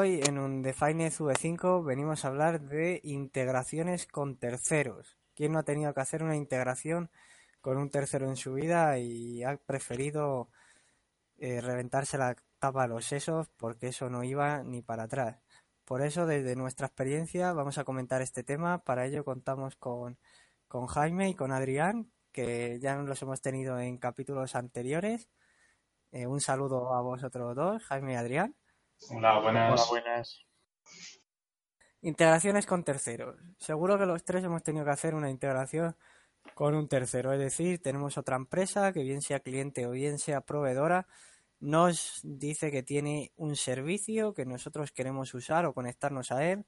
[0.00, 5.18] Hoy en un Define V5 venimos a hablar de integraciones con terceros.
[5.34, 7.10] ¿Quién no ha tenido que hacer una integración
[7.60, 10.48] con un tercero en su vida y ha preferido
[11.36, 15.42] eh, reventarse la tapa a los sesos porque eso no iba ni para atrás?
[15.84, 18.82] Por eso, desde nuestra experiencia, vamos a comentar este tema.
[18.82, 20.16] Para ello contamos con,
[20.66, 25.28] con Jaime y con Adrián, que ya los hemos tenido en capítulos anteriores.
[26.10, 28.56] Eh, un saludo a vosotros dos, Jaime y Adrián.
[29.08, 29.72] Hola, buenas.
[29.72, 30.46] Hola, buenas.
[32.02, 33.36] Integraciones con terceros.
[33.58, 35.96] Seguro que los tres hemos tenido que hacer una integración
[36.54, 37.32] con un tercero.
[37.32, 41.06] Es decir, tenemos otra empresa que bien sea cliente o bien sea proveedora,
[41.60, 46.64] nos dice que tiene un servicio que nosotros queremos usar o conectarnos a él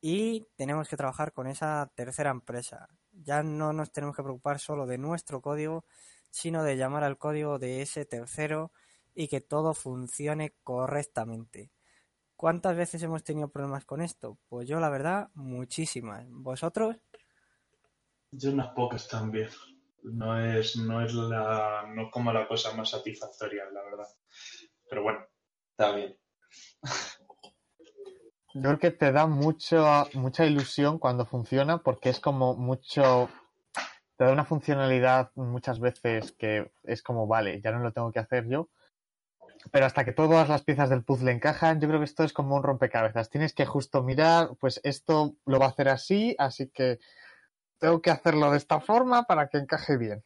[0.00, 2.88] y tenemos que trabajar con esa tercera empresa.
[3.12, 5.84] Ya no nos tenemos que preocupar solo de nuestro código,
[6.30, 8.70] sino de llamar al código de ese tercero
[9.14, 11.72] y que todo funcione correctamente.
[12.36, 14.38] ¿Cuántas veces hemos tenido problemas con esto?
[14.48, 16.24] Pues yo la verdad, muchísimas.
[16.30, 16.96] ¿Vosotros?
[18.30, 19.48] Yo unas pocas también.
[20.04, 24.06] No es, no es la, no como la cosa más satisfactoria, la verdad.
[24.88, 25.26] Pero bueno,
[25.70, 26.16] está bien.
[28.54, 29.84] Yo creo que te da mucho,
[30.14, 33.28] mucha ilusión cuando funciona porque es como mucho,
[34.16, 38.20] te da una funcionalidad muchas veces que es como, vale, ya no lo tengo que
[38.20, 38.68] hacer yo,
[39.70, 42.56] pero hasta que todas las piezas del puzzle encajan, yo creo que esto es como
[42.56, 43.30] un rompecabezas.
[43.30, 46.98] Tienes que justo mirar, pues esto lo va a hacer así, así que
[47.78, 50.22] tengo que hacerlo de esta forma para que encaje bien.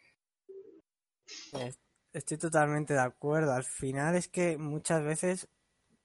[2.12, 3.52] Estoy totalmente de acuerdo.
[3.52, 5.48] Al final es que muchas veces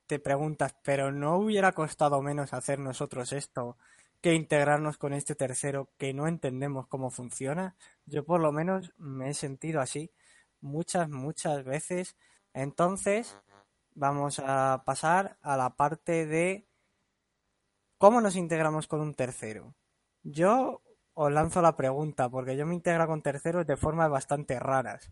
[0.08, 3.78] te preguntas, pero ¿no hubiera costado menos hacer nosotros esto
[4.22, 7.76] que integrarnos con este tercero que no entendemos cómo funciona?
[8.06, 10.12] Yo por lo menos me he sentido así
[10.62, 12.16] muchas, muchas veces
[12.62, 13.38] entonces,
[13.94, 16.68] vamos a pasar a la parte de
[17.98, 19.76] cómo nos integramos con un tercero.
[20.24, 20.82] Yo
[21.14, 25.12] os lanzo la pregunta, porque yo me integro con terceros de formas bastante raras.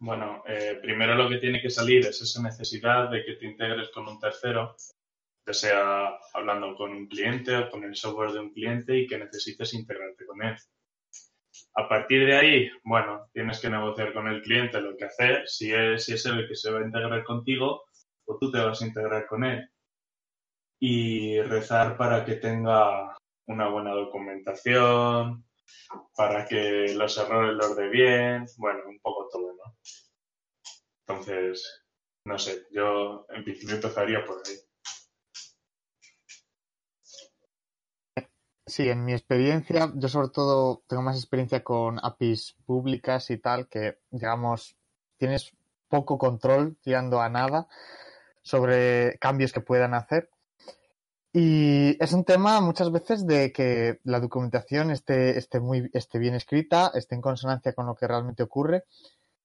[0.00, 3.90] Bueno, eh, primero lo que tiene que salir es esa necesidad de que te integres
[3.90, 4.76] con un tercero,
[5.44, 9.18] ya sea hablando con un cliente o con el software de un cliente y que
[9.18, 10.56] necesites integrarte con él.
[11.74, 15.46] A partir de ahí, bueno, tienes que negociar con el cliente lo que hacer.
[15.46, 17.84] Si es, si es el que se va a integrar contigo,
[18.26, 19.68] o tú te vas a integrar con él.
[20.80, 23.16] Y rezar para que tenga
[23.46, 25.44] una buena documentación,
[26.14, 29.76] para que los errores los dé bien, bueno, un poco todo, ¿no?
[31.06, 31.84] Entonces,
[32.24, 34.67] no sé, yo en principio empezaría por ahí.
[38.68, 43.66] Sí, en mi experiencia, yo sobre todo tengo más experiencia con APIs públicas y tal,
[43.66, 44.76] que digamos,
[45.16, 45.52] tienes
[45.88, 47.66] poco control tirando a nada
[48.42, 50.28] sobre cambios que puedan hacer.
[51.32, 56.34] Y es un tema muchas veces de que la documentación esté, esté, muy, esté bien
[56.34, 58.84] escrita, esté en consonancia con lo que realmente ocurre.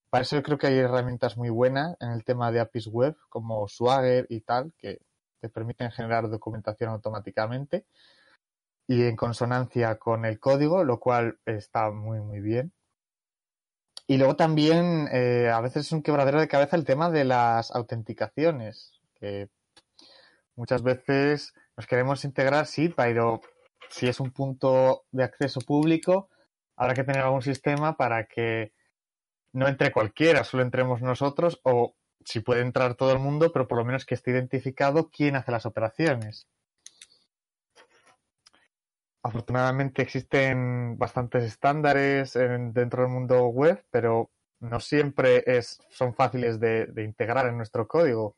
[0.09, 3.15] Para eso yo creo que hay herramientas muy buenas en el tema de APIs web,
[3.29, 4.99] como Swagger y tal, que
[5.39, 7.85] te permiten generar documentación automáticamente
[8.87, 12.73] y en consonancia con el código, lo cual está muy, muy bien.
[14.07, 17.71] Y luego también eh, a veces es un quebradero de cabeza el tema de las
[17.71, 19.49] autenticaciones, que
[20.55, 23.41] muchas veces nos queremos integrar, sí, pero
[23.89, 26.29] si es un punto de acceso público,
[26.75, 28.73] habrá que tener algún sistema para que
[29.53, 31.95] no entre cualquiera, solo entremos nosotros o
[32.25, 35.51] si puede entrar todo el mundo, pero por lo menos que esté identificado quién hace
[35.51, 36.47] las operaciones.
[39.23, 44.29] Afortunadamente existen bastantes estándares dentro del mundo web, pero
[44.59, 48.35] no siempre es, son fáciles de, integrar en nuestro código.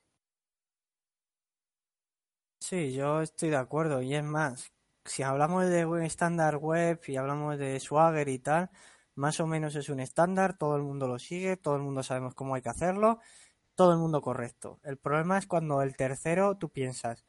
[2.59, 4.01] Sí, yo estoy de acuerdo.
[4.03, 4.71] Y es más,
[5.03, 8.69] si hablamos de estándar web y hablamos de Swagger y tal,
[9.15, 12.35] más o menos es un estándar, todo el mundo lo sigue, todo el mundo sabemos
[12.35, 13.19] cómo hay que hacerlo,
[13.75, 14.79] todo el mundo correcto.
[14.83, 17.25] El problema es cuando el tercero tú piensas,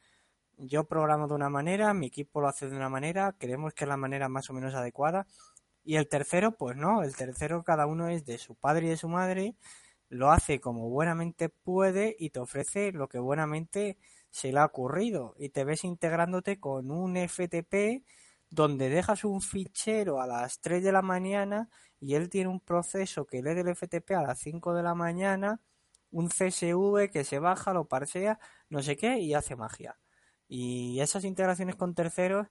[0.57, 3.87] yo programo de una manera, mi equipo lo hace de una manera, creemos que es
[3.87, 5.27] la manera más o menos adecuada.
[5.83, 8.97] Y el tercero, pues no, el tercero cada uno es de su padre y de
[8.97, 9.55] su madre,
[10.09, 13.97] lo hace como buenamente puede y te ofrece lo que buenamente
[14.29, 15.35] se le ha ocurrido.
[15.37, 18.03] Y te ves integrándote con un FTP
[18.49, 21.69] donde dejas un fichero a las 3 de la mañana
[21.99, 25.61] y él tiene un proceso que lee del FTP a las 5 de la mañana,
[26.11, 28.39] un CSV que se baja, lo parsea,
[28.69, 29.97] no sé qué, y hace magia.
[30.47, 32.47] Y esas integraciones con terceros,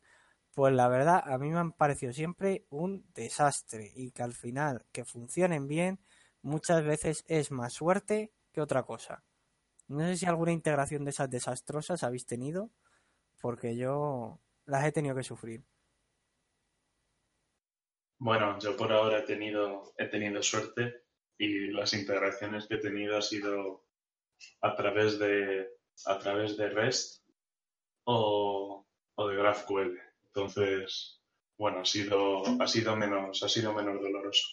[0.55, 4.87] pues la verdad a mí me han parecido siempre un desastre y que al final
[4.93, 6.01] que funcionen bien
[6.43, 9.25] muchas veces es más suerte que otra cosa.
[9.89, 12.71] No sé si alguna integración de esas desastrosas habéis tenido,
[13.41, 15.65] porque yo las he tenido que sufrir.
[18.19, 21.05] Bueno, yo por ahora he tenido, he tenido suerte
[21.39, 23.85] y las integraciones que he tenido ha sido
[24.63, 25.69] a través de,
[26.07, 27.26] a través de REST
[28.07, 29.99] o, o de GraphQL.
[30.27, 31.21] Entonces,
[31.59, 34.47] bueno, ha sido, ha sido menos, ha sido menos doloroso.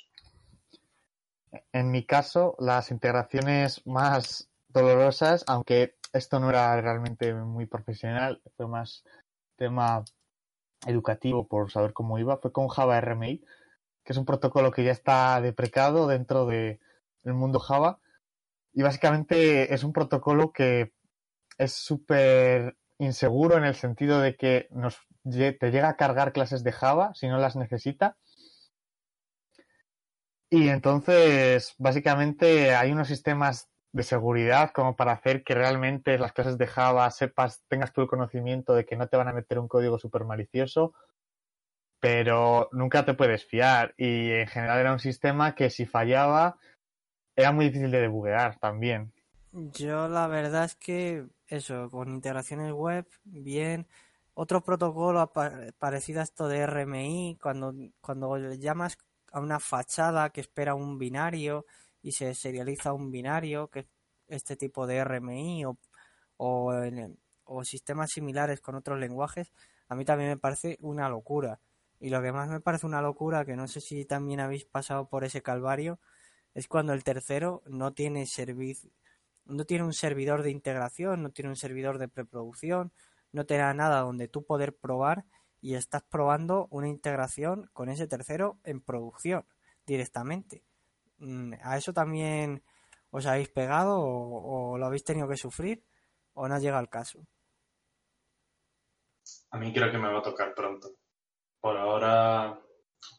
[1.72, 8.68] En mi caso, las integraciones más dolorosas, aunque esto no era realmente muy profesional, fue
[8.68, 9.04] más
[9.56, 10.04] tema
[10.86, 13.40] educativo por saber cómo iba, fue con Java RMI,
[14.04, 16.80] que es un protocolo que ya está deprecado dentro del
[17.24, 18.00] mundo Java.
[18.74, 20.94] Y básicamente es un protocolo que
[21.58, 26.72] es súper inseguro en el sentido de que nos, te llega a cargar clases de
[26.72, 28.18] Java si no las necesita.
[30.50, 36.58] Y entonces, básicamente, hay unos sistemas de seguridad como para hacer que realmente las clases
[36.58, 39.68] de Java sepas, tengas tú el conocimiento de que no te van a meter un
[39.68, 40.94] código súper malicioso,
[42.00, 43.94] pero nunca te puedes fiar.
[43.98, 46.58] Y en general era un sistema que si fallaba
[47.36, 49.14] era muy difícil de debuguear también.
[49.52, 51.26] Yo la verdad es que
[51.56, 53.88] eso, con integraciones web, bien.
[54.34, 55.32] Otro protocolo
[55.78, 58.98] parecido a esto de RMI, cuando, cuando llamas
[59.32, 61.66] a una fachada que espera un binario
[62.02, 63.88] y se serializa un binario, que es
[64.28, 65.78] este tipo de RMI o,
[66.38, 66.74] o,
[67.46, 69.54] o sistemas similares con otros lenguajes,
[69.88, 71.60] a mí también me parece una locura.
[72.00, 75.08] Y lo que más me parece una locura, que no sé si también habéis pasado
[75.08, 76.00] por ese calvario,
[76.56, 78.90] es cuando el tercero no tiene servicio
[79.46, 82.94] no tiene un servidor de integración, no tiene un servidor de preproducción,
[83.32, 85.26] no te da nada donde tú poder probar
[85.62, 89.46] y estás probando una integración con ese tercero en producción
[89.86, 90.64] directamente.
[91.18, 92.64] Mm, ¿A eso también
[93.12, 95.84] os habéis pegado o, lo habéis tenido que sufrir
[96.34, 97.26] o no llega al caso?
[99.52, 100.90] A mí creo que me va a tocar pronto.
[101.60, 102.60] Por ahora,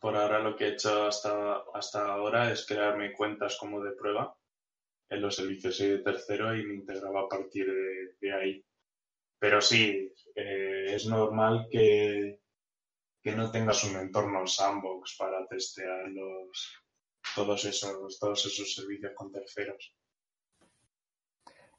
[0.01, 4.37] por ahora lo que he hecho hasta, hasta ahora es crearme cuentas como de prueba
[5.17, 7.67] los servicios de tercero y me integraba a partir
[8.21, 8.65] de, ahí.
[9.39, 12.41] Pero sí, eh, es normal que,
[13.23, 16.85] que no tengas un entorno sandbox para testear los,
[17.35, 19.95] todos, esos, todos esos servicios con terceros.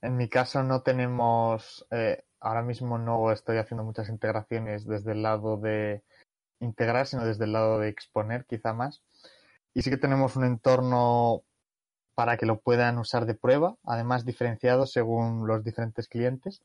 [0.01, 5.23] En mi caso no tenemos, eh, ahora mismo no estoy haciendo muchas integraciones desde el
[5.23, 6.03] lado de
[6.59, 9.03] integrar, sino desde el lado de exponer quizá más.
[9.73, 11.43] Y sí que tenemos un entorno
[12.15, 16.61] para que lo puedan usar de prueba, además diferenciado según los diferentes clientes.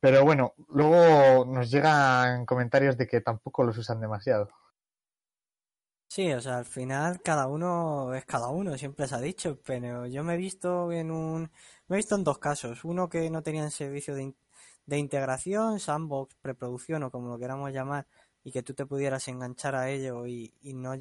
[0.00, 4.48] Pero bueno, luego nos llegan comentarios de que tampoco los usan demasiado.
[6.10, 10.06] Sí, o sea, al final cada uno es cada uno, siempre se ha dicho, pero
[10.06, 11.50] yo me he visto en un
[11.86, 14.34] me he visto en dos casos, uno que no tenían servicio de,
[14.86, 18.06] de integración, sandbox, preproducción o como lo queramos llamar,
[18.42, 20.94] y que tú te pudieras enganchar a ello y, y no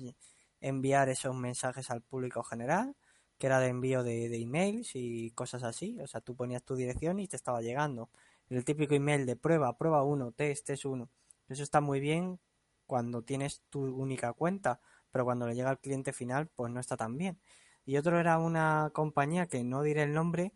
[0.60, 2.95] enviar esos mensajes al público general,
[3.38, 6.00] que era de envío de, de, emails y cosas así.
[6.01, 8.10] O sea, tú ponías tu dirección y te estaba llegando.
[8.50, 11.10] El típico email de prueba, prueba 1, test, test 1.
[11.50, 12.39] Eso está muy bien
[12.86, 16.98] cuando tienes tu única cuenta, pero cuando le llega al cliente final, pues no está
[16.98, 17.39] tan bien.
[17.86, 20.53] Y otro era una compañía que no diré el nombre,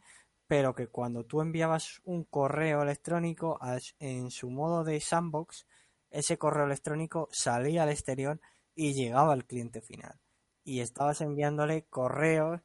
[0.48, 3.60] pero que cuando tú enviabas un correo electrónico
[4.00, 5.66] en su modo de sandbox,
[6.10, 8.42] ese correo electrónico salía al exterior
[8.76, 10.20] y llegaba al cliente final.
[10.64, 12.62] Y estabas enviándole correos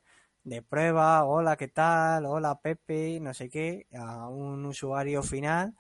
[0.46, 2.24] de prueba, hola, ¿qué tal?
[2.24, 5.74] Hola, Pepe, no sé qué, a un usuario final,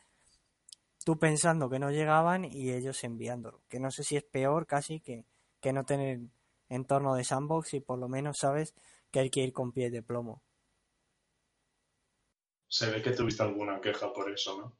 [1.04, 3.62] tú pensando que no llegaban y ellos enviándolo.
[3.68, 5.24] Que no sé si es peor casi que,
[5.60, 6.18] que no tener
[6.68, 8.74] entorno de sandbox y por lo menos sabes
[9.12, 10.42] que hay que ir con pies de plomo.
[12.66, 14.76] Se ve que tuviste alguna queja por eso, ¿no?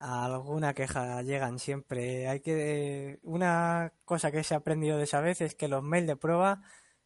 [0.00, 2.26] Alguna queja llegan siempre.
[2.26, 6.08] Hay que una cosa que se ha aprendido de esa vez es que los mails
[6.08, 6.62] de prueba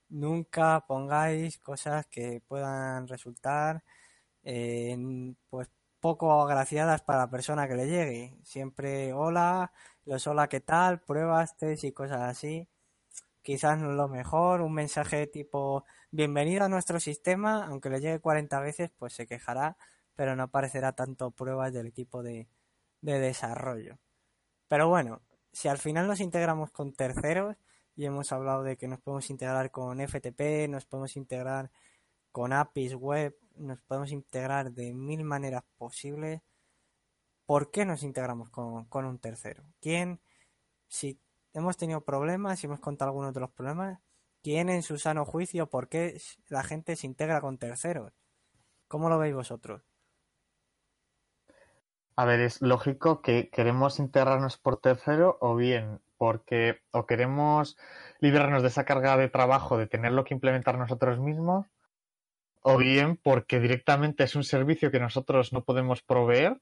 [0.08, 3.84] nunca pongáis cosas que puedan resultar
[4.44, 4.96] eh,
[5.50, 5.68] pues
[6.00, 8.38] poco agraciadas para la persona que le llegue.
[8.44, 9.72] Siempre hola,
[10.04, 11.00] los hola, ¿qué tal?
[11.00, 12.68] Pruebas, test y cosas así.
[13.42, 18.20] Quizás no es lo mejor, un mensaje tipo bienvenido a nuestro sistema, aunque le llegue
[18.20, 19.76] 40 veces, pues se quejará,
[20.14, 22.48] pero no aparecerá tanto pruebas del equipo de,
[23.02, 23.98] de desarrollo.
[24.68, 25.22] Pero bueno,
[25.52, 27.56] si al final nos integramos con terceros,
[27.96, 31.70] y hemos hablado de que nos podemos integrar con FTP, nos podemos integrar
[32.30, 36.42] con APIs web, nos podemos integrar de mil maneras posibles.
[37.46, 39.64] ¿Por qué nos integramos con, un tercero?
[39.80, 40.20] ¿Quién,
[40.88, 41.18] si
[41.54, 43.98] hemos tenido problemas, si hemos contado algunos de los problemas,
[44.42, 48.12] quién en su sano juicio, por qué la gente se integra con terceros?
[48.88, 49.82] ¿Cómo lo veis vosotros?
[52.14, 57.76] A ver, es lógico que queremos integrarnos por tercero o bien porque o queremos
[58.20, 61.66] librarnos de esa carga de trabajo de tenerlo que implementar nosotros mismos
[62.62, 66.60] o bien porque directamente es un servicio que nosotros no podemos proveer,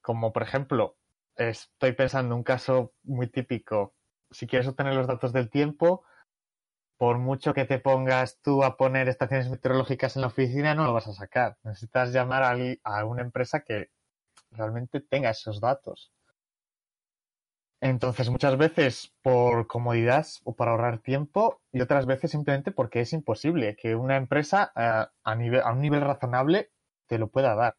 [0.00, 0.96] como por ejemplo,
[1.36, 3.94] estoy pensando en un caso muy típico,
[4.30, 6.04] si quieres obtener los datos del tiempo,
[6.98, 10.92] por mucho que te pongas tú a poner estaciones meteorológicas en la oficina, no lo
[10.92, 11.56] vas a sacar.
[11.62, 13.90] Necesitas llamar a, a una empresa que
[14.50, 16.12] realmente tenga esos datos.
[17.80, 23.12] Entonces, muchas veces por comodidad o para ahorrar tiempo y otras veces simplemente porque es
[23.12, 26.72] imposible que una empresa eh, a, nivel, a un nivel razonable
[27.06, 27.76] te lo pueda dar.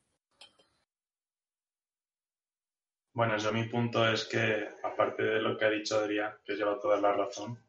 [3.14, 6.80] Bueno, yo mi punto es que, aparte de lo que ha dicho Adrián, que lleva
[6.80, 7.60] toda la razón,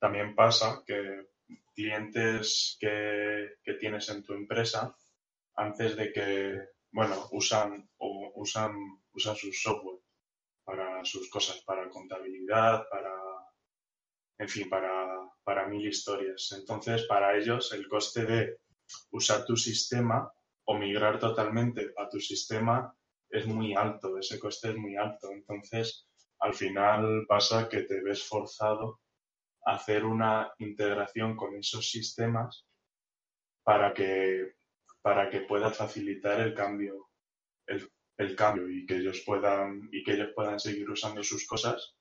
[0.00, 1.28] también pasa que
[1.72, 4.96] clientes que, tienes en tu empresa,
[5.54, 6.58] antes de que,
[6.90, 8.74] bueno, usan o usan,
[9.12, 10.00] usan su software
[10.68, 13.14] para sus cosas, para contabilidad, para,
[14.38, 16.52] en fin, para, para mil historias.
[16.52, 18.58] Entonces, para ellos, el coste de
[19.12, 20.30] usar tu sistema
[20.66, 22.94] o migrar totalmente a tu sistema
[23.30, 25.30] es muy alto, ese coste es muy alto.
[25.32, 26.06] Entonces,
[26.40, 29.00] al final pasa que te ves forzado
[29.64, 32.66] hacer una integración con esos sistemas
[33.62, 34.52] para que,
[35.00, 37.08] para que pueda facilitar el cambio,
[38.36, 41.94] cambio y que ellos puedan, y que ellos puedan seguir usando sus cosas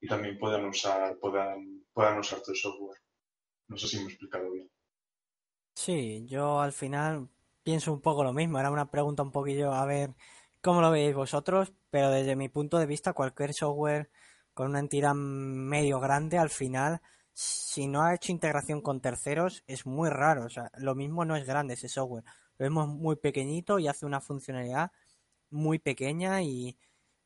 [0.00, 3.00] y también puedan usar, puedan, puedan usar tu software.
[3.68, 4.70] No sé si me he explicado bien.
[5.74, 7.28] Sí, yo al final
[7.62, 8.58] pienso un poco lo mismo.
[8.58, 10.14] Era una pregunta un poquillo a ver
[10.60, 14.10] cómo lo veis vosotros, pero desde mi punto de vista cualquier software
[14.52, 17.00] con una entidad medio grande, al final,
[17.32, 20.44] si no ha hecho integración con terceros, es muy raro.
[20.44, 22.24] O sea, lo mismo no es grande ese software.
[22.58, 24.92] Lo vemos muy pequeñito y hace una funcionalidad
[25.54, 26.76] muy pequeña y,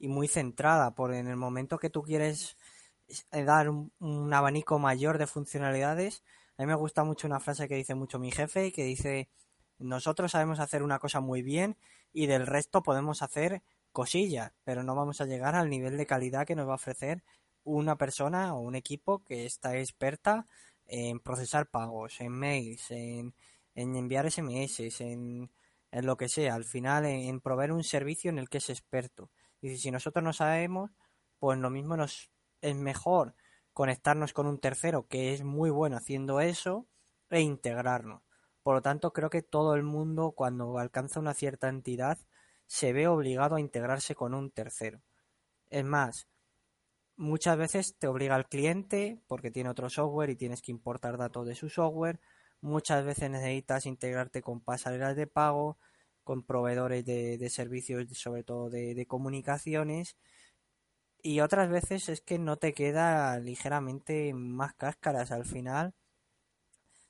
[0.00, 0.94] muy centrada.
[0.94, 2.56] Por en el momento que tú quieres
[3.32, 6.22] eh, dar un, abanico mayor de funcionalidades,
[6.56, 9.28] a mí me gusta mucho una frase que dice mucho mi jefe, que dice,
[9.78, 11.76] nosotros sabemos hacer una cosa muy bien
[12.12, 16.46] y del resto podemos hacer cosillas, pero no vamos a llegar al nivel de calidad
[16.46, 17.22] que nos va a ofrecer
[17.64, 20.46] una persona o un equipo que está experta
[20.86, 23.34] en procesar pagos, en mails, en,
[23.74, 25.50] enviar SMS, en,
[25.90, 29.30] en, lo que sea, al final en, proveer un servicio en el que es experto.
[29.60, 30.90] Y si nosotros no sabemos,
[31.38, 32.30] pues lo mismo nos
[32.60, 33.34] es mejor
[33.72, 36.88] conectarnos con un tercero que es muy bueno haciendo eso
[37.30, 38.22] e integrarnos.
[38.62, 42.18] Por lo tanto, creo que todo el mundo cuando alcanza una cierta entidad
[42.66, 45.02] se ve obligado a integrarse con un tercero.
[45.70, 46.28] Es más,
[47.16, 51.46] muchas veces te obliga el cliente porque tiene otro software y tienes que importar datos
[51.46, 52.20] de su software.
[52.60, 55.78] Muchas veces necesitas integrarte con pasarelas de pago,
[56.24, 60.16] con proveedores de, servicios, sobre todo de, comunicaciones.
[61.22, 65.94] Y otras veces es que no te queda ligeramente más cáscaras al final.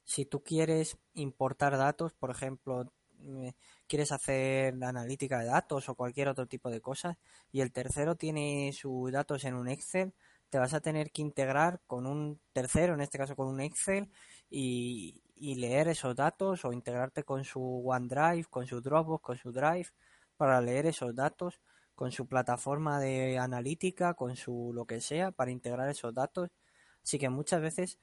[0.04, 3.54] Si tú quieres importar datos, por ejemplo, eh,
[3.86, 7.16] quieres hacer analítica de datos o cualquier otro tipo de cosas
[7.52, 10.14] y el tercero tiene sus datos en un Excel,
[10.50, 14.10] te vas a tener que integrar con un tercero, en este caso con un Excel,
[14.50, 19.88] y, leer esos datos o integrarte con su OneDrive, con su Dropbox, con su Drive,
[20.36, 21.60] para leer esos datos,
[21.94, 26.50] con su plataforma de analítica, con su lo que sea, para integrar esos datos.
[27.02, 27.98] Así que muchas veces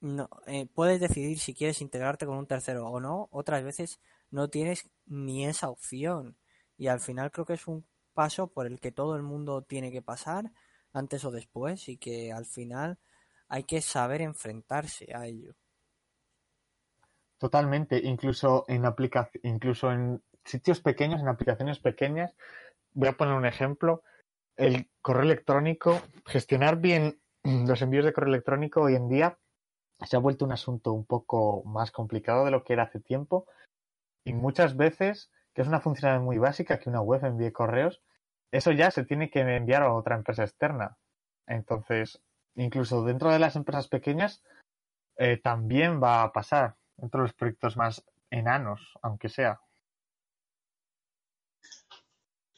[0.00, 4.48] no, eh, puedes decidir si quieres integrarte con un tercero o no, otras veces no
[4.48, 6.36] tienes ni esa opción.
[6.76, 9.92] Y al final creo que es un paso por el que todo el mundo tiene
[9.92, 10.52] que pasar
[10.92, 12.98] antes o después y que al final
[13.48, 15.54] hay que saber enfrentarse a ello.
[17.38, 18.84] Totalmente, incluso en
[19.42, 22.34] incluso en sitios pequeños, en aplicaciones pequeñas,
[22.94, 24.02] voy a poner un ejemplo,
[24.56, 29.38] el correo electrónico, gestionar bien los envíos de correo electrónico hoy en día
[30.06, 33.46] se ha vuelto un asunto un poco más complicado de lo que era hace tiempo.
[34.24, 38.00] Y muchas veces, que es una funcionalidad muy básica que una web envíe correos,
[38.50, 40.96] eso ya se tiene que enviar a otra empresa externa.
[41.46, 42.22] Entonces,
[42.54, 44.42] incluso dentro de las empresas pequeñas,
[45.16, 49.60] eh, también va a pasar, dentro de los proyectos más enanos, aunque sea.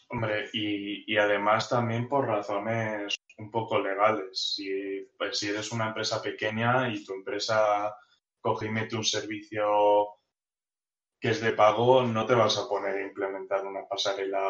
[0.09, 4.55] Hombre, y, además también por razones un poco legales.
[4.57, 7.97] Si, pues, si eres una empresa pequeña y tu empresa
[8.41, 10.17] coge y mete un servicio
[11.21, 14.41] que es de pago, no te vas a poner a implementar una pasarela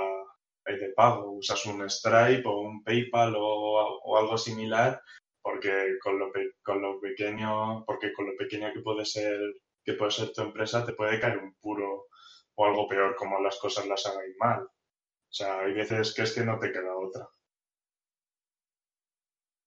[0.65, 1.33] de pago.
[1.33, 5.01] Usas un Stripe o un PayPal o, algo similar
[5.43, 6.31] porque con lo,
[6.63, 9.41] con lo pequeño, porque con lo pequeño que puede ser,
[9.85, 12.09] que puede ser tu empresa, te puede caer un puro
[12.55, 14.63] o algo peor como las cosas las hagáis mal.
[14.63, 17.29] O sea, hay veces que es que no te queda otra.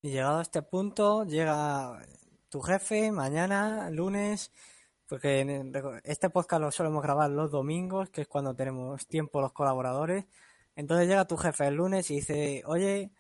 [0.02, 2.06] Y llegado a este punto, llega
[2.50, 4.52] tu jefe mañana, lunes,
[5.08, 5.64] porque
[6.04, 10.26] este podcast lo solemos grabar los domingos, que es cuando tenemos tiempo los colaboradores.
[10.76, 13.12] Entonces llega tu jefe el lunes y dice, oye,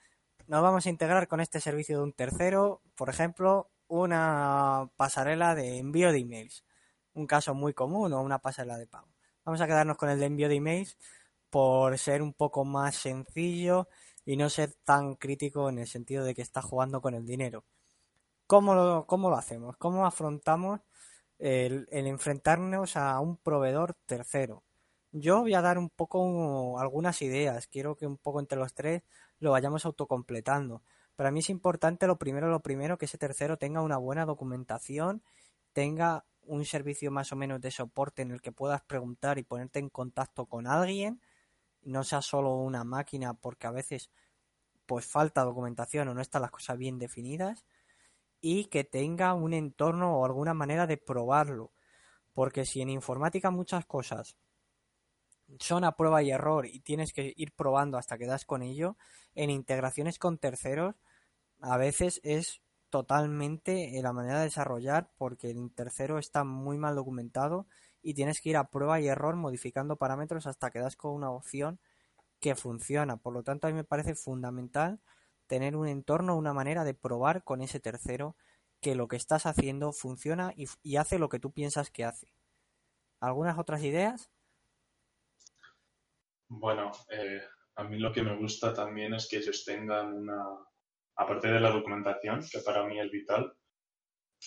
[0.47, 5.77] nos vamos a integrar con este servicio de un tercero, por ejemplo, una pasarela de
[5.77, 6.65] envío de emails.
[7.13, 9.07] Un caso muy común o una pasarela de pago.
[9.45, 10.97] Vamos a quedarnos con el de envío de emails
[11.49, 13.87] por ser un poco más sencillo
[14.25, 17.65] y no ser tan crítico en el sentido de que está jugando con el dinero.
[18.47, 19.77] ¿Cómo lo, cómo lo hacemos?
[19.77, 20.81] ¿Cómo afrontamos
[21.39, 24.63] el, enfrentarnos a un proveedor tercero?
[25.15, 27.67] Yo voy a dar un poco algunas ideas.
[27.67, 29.03] Quiero que un poco entre los tres
[29.37, 30.81] lo vayamos autocompletando.
[31.15, 35.21] Para mí es importante lo primero, lo primero, que ese tercero tenga una buena documentación,
[35.71, 39.77] tenga un servicio más o menos de soporte en el que puedas preguntar y ponerte
[39.77, 41.21] en contacto con alguien,
[41.83, 44.09] no sea solo una máquina porque a veces
[44.87, 47.65] pues falta documentación o no están las cosas bien definidas
[48.41, 51.71] y que tenga un entorno o alguna manera de probarlo.
[52.33, 54.37] Porque si en informática muchas cosas
[55.59, 58.97] son a prueba y error y tienes que ir probando hasta que das con ello,
[59.35, 60.95] en integraciones con terceros
[61.63, 67.67] a veces es totalmente la manera de desarrollar porque el tercero está muy mal documentado
[68.01, 71.31] y tienes que ir a prueba y error modificando parámetros hasta que das con una
[71.31, 71.79] opción
[72.41, 73.15] que funciona.
[73.15, 74.99] Por lo tanto, a mí me parece fundamental
[75.47, 78.35] tener un entorno, una manera de probar con ese tercero
[78.81, 82.27] que lo que estás haciendo funciona y, hace lo que tú piensas que hace.
[83.21, 84.29] ¿Algunas otras ideas?
[86.55, 87.41] Bueno, eh,
[87.75, 90.45] a mí lo que me gusta también es que ellos tengan una,
[91.15, 93.53] aparte de la documentación, que para mí es vital,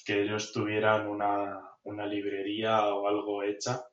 [0.05, 3.85] que ellos tuvieran una, una librería o algo hecha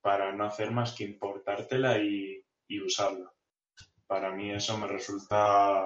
[0.00, 3.30] para no hacer más que importártela y, y usarla.
[4.06, 5.84] Para mí eso me resulta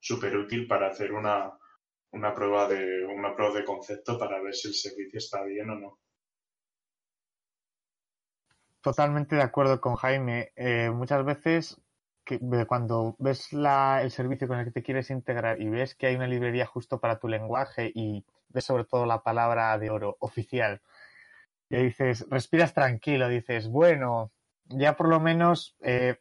[0.00, 1.50] súper útil para hacer una,
[2.12, 5.76] una, prueba de, una prueba de concepto para ver si el servicio está bien o
[5.76, 5.98] no.
[8.82, 10.52] Totalmente de acuerdo con Jaime.
[10.56, 11.80] Eh, muchas veces
[12.24, 16.08] que cuando ves la, el servicio con el que te quieres integrar y ves que
[16.08, 20.16] hay una librería justo para tu lenguaje y ves sobre todo la palabra de oro
[20.20, 20.82] oficial
[21.72, 24.30] y dices, respiras tranquilo, dices, bueno,
[24.66, 26.18] ya por lo menos eh,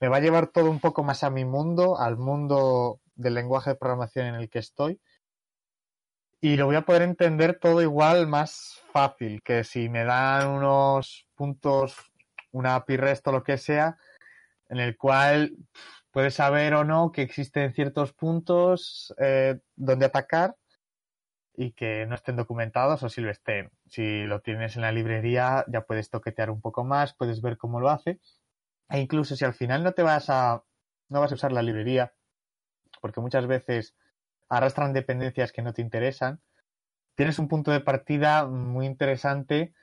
[0.00, 3.70] me va a llevar todo un poco más a mi mundo, al mundo del lenguaje
[3.70, 5.00] de programación en el que estoy
[6.44, 11.24] y lo voy a poder entender todo igual más fácil que si me dan unos
[11.36, 11.96] puntos,
[12.50, 13.96] una API REST o lo que sea,
[14.68, 15.52] en el cual
[16.10, 20.56] puedes saber o no que existen ciertos puntos eh, donde atacar
[21.54, 23.70] y que no estén documentados o si lo estén.
[23.88, 27.78] Si lo tienes en la librería ya puedes toquetear un poco más, puedes ver cómo
[27.78, 28.18] lo hace.
[28.88, 30.64] E incluso si al final no te vas a
[31.08, 32.12] no vas a usar la librería,
[33.00, 33.94] porque muchas veces
[34.54, 36.40] arrastran dependencias que no te interesan,
[37.14, 39.74] tienes un punto de partida muy interesante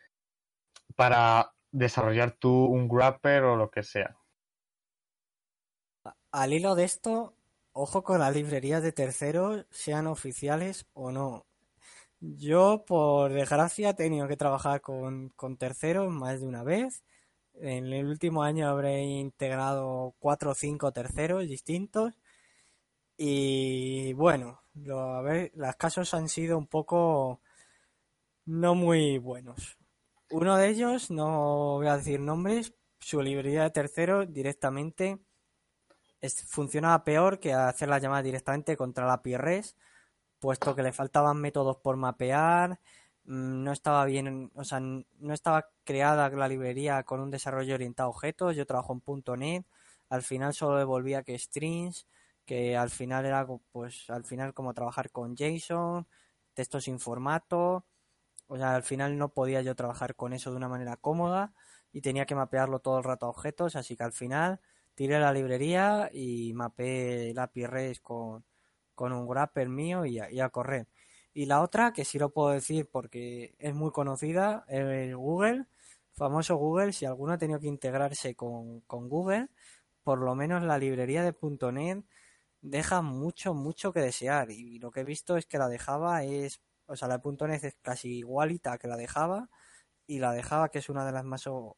[0.95, 4.19] para desarrollar tú un grapper o lo que sea
[6.32, 7.34] al hilo de esto,
[7.73, 11.45] ojo con las librerías de terceros, sean oficiales o no.
[12.19, 17.03] Yo, por desgracia, he tenido que trabajar con, con terceros más de una vez.
[17.55, 22.13] En el último año habré integrado cuatro o cinco terceros distintos.
[23.21, 27.41] Y bueno, lo, a ver, los casos han sido un poco
[28.45, 29.77] no muy buenos.
[30.32, 35.19] Uno de ellos, no voy a decir nombres, su librería de terceros directamente
[36.47, 39.36] funcionaba peor que hacer la llamada directamente contra la API
[40.39, 42.79] puesto que le faltaban métodos por mapear,
[43.25, 48.08] mm, no estaba bien, o sea, no estaba creada la librería con un desarrollo orientado
[48.08, 49.65] a objetos, yo trabajo en .NET,
[50.08, 52.08] al final solo devolvía que strings,
[52.49, 56.07] que al final era pues al final como trabajar con JSON,
[56.55, 57.85] textos sin formato,
[58.47, 61.53] o sea, al final no podía yo trabajar con eso de una manera cómoda
[61.91, 64.59] y tenía que mapearlo todo el rato a objetos, así que al final
[64.95, 68.43] tiré la librería y mapeé el API REST con,
[68.97, 70.88] un grapper mío y a, correr.
[71.35, 75.67] Y la otra, que sí lo puedo decir porque es muy conocida, es Google,
[76.13, 79.49] famoso Google, si alguno ha tenido que integrarse con, con Google,
[80.03, 81.35] por lo menos la librería de
[81.71, 82.03] .NET
[82.61, 84.51] deja mucho, mucho que desear.
[84.51, 87.63] Y lo que he visto es que la dejaba es, o sea, la de .NET
[87.63, 89.49] es casi igualita que la dejaba
[90.07, 91.77] y la dejaba que es una de las más o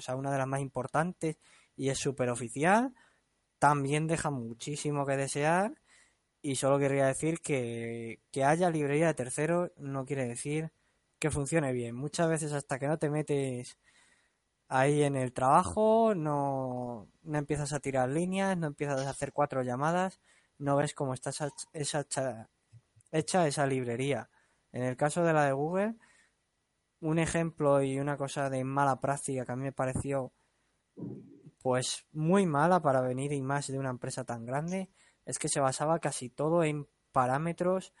[0.00, 1.38] sea, una de las más importantes
[1.76, 2.94] y es súper oficial.
[3.58, 5.74] También deja muchísimo que desear.
[6.42, 10.72] Y solo querría decir que, que haya librería de terceros no quiere decir
[11.18, 11.96] que funcione bien.
[11.96, 13.78] Muchas veces hasta que no te metes
[14.68, 19.62] ahí en el trabajo, no, no empiezas a tirar líneas, no empiezas a hacer cuatro
[19.62, 20.20] llamadas,
[20.58, 22.50] no ves cómo está esa, esa,
[23.10, 24.30] hecha esa librería.
[24.72, 25.96] En el caso de la de Google,
[27.00, 30.32] un ejemplo y una cosa de mala práctica que a mí me pareció
[31.62, 34.90] pues muy mala para venir y más de una empresa tan grande
[35.24, 37.92] es que se basaba casi todo en parámetros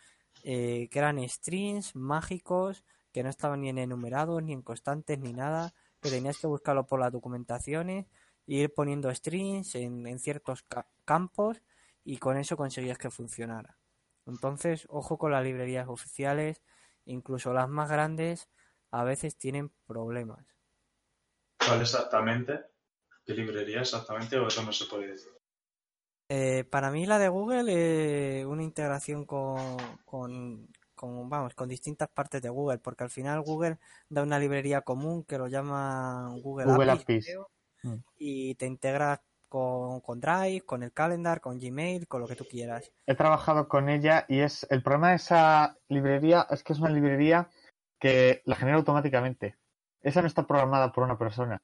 [0.44, 5.32] eh, que eran strings mágicos que no estaban ni en enumerados ni en constantes ni
[5.32, 8.06] nada que tenías que buscarlo por las documentaciones
[8.46, 10.64] e ir poniendo strings en, en ciertos
[11.04, 11.62] campos
[12.04, 13.78] y con eso conseguías que funcionara.
[14.26, 16.62] Entonces, ojo con las librerías oficiales,
[17.04, 18.48] incluso las más grandes
[18.90, 20.46] a veces tienen problemas.
[21.58, 22.60] ¿Cuál exactamente?
[23.24, 25.32] ¿Qué librería exactamente o eso no se puede decir?
[26.30, 30.68] Eh, para mí la de Google es una integración con, con,
[31.00, 35.38] vamos, con distintas partes de Google, porque al final Google da una librería común que
[35.38, 37.00] lo llama Google, Google
[37.82, 37.94] mm.
[38.16, 42.44] y te integra con, con, Drive, con el Calendar, con Gmail, con lo que tú
[42.44, 42.92] quieras.
[43.06, 46.90] He trabajado con ella y es el problema de esa librería es que es una
[46.90, 47.48] librería
[47.98, 49.56] que la genera automáticamente.
[50.00, 51.62] Esa no está programada por una persona.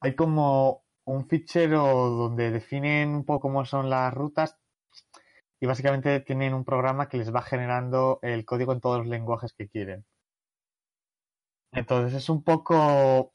[0.00, 4.58] Hay como un fichero donde definen un poco cómo son las rutas
[5.60, 9.52] y básicamente tienen un programa que les va generando el código en todos los lenguajes
[9.52, 10.04] que quieren.
[11.72, 13.34] Entonces es un poco...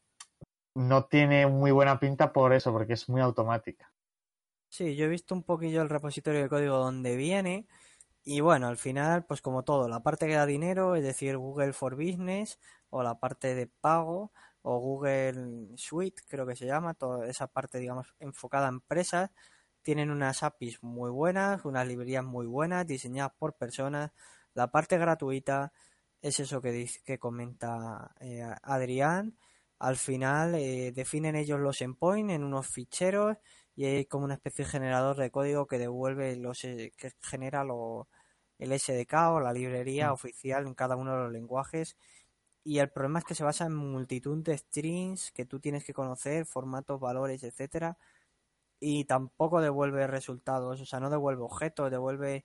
[0.74, 3.92] no tiene muy buena pinta por eso, porque es muy automática.
[4.68, 7.66] Sí, yo he visto un poquillo el repositorio de código donde viene
[8.24, 11.74] y bueno, al final, pues como todo, la parte que da dinero, es decir, Google
[11.74, 12.58] for Business
[12.88, 14.32] o la parte de pago
[14.62, 19.30] o Google Suite, creo que se llama, toda esa parte, digamos, enfocada a empresas,
[19.84, 24.10] tienen unas APIs muy buenas, unas librerías muy buenas, diseñadas por personas.
[24.54, 25.72] La parte gratuita
[26.20, 29.36] es eso que, dice, que comenta eh, Adrián.
[29.78, 33.36] Al final eh, definen ellos los endpoints en unos ficheros
[33.76, 37.62] y hay como una especie de generador de código que devuelve los eh, que genera
[38.58, 40.12] el SDK o la librería mm.
[40.14, 41.96] oficial en cada uno de los lenguajes
[42.64, 45.92] y el problema es que se basa en multitud de strings que tú tienes que
[45.92, 47.98] conocer, formatos, valores, etcétera,
[48.80, 52.44] y tampoco devuelve resultados, o sea, no devuelve objetos, devuelve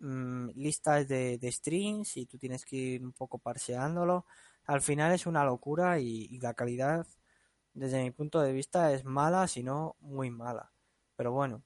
[0.00, 4.26] mm, listas de, strings y tú tienes que ir un poco parseándolo.
[4.66, 7.06] Al final es una locura y, la calidad,
[7.74, 10.72] desde mi punto de vista, es mala, si no muy mala.
[11.16, 11.62] Pero bueno,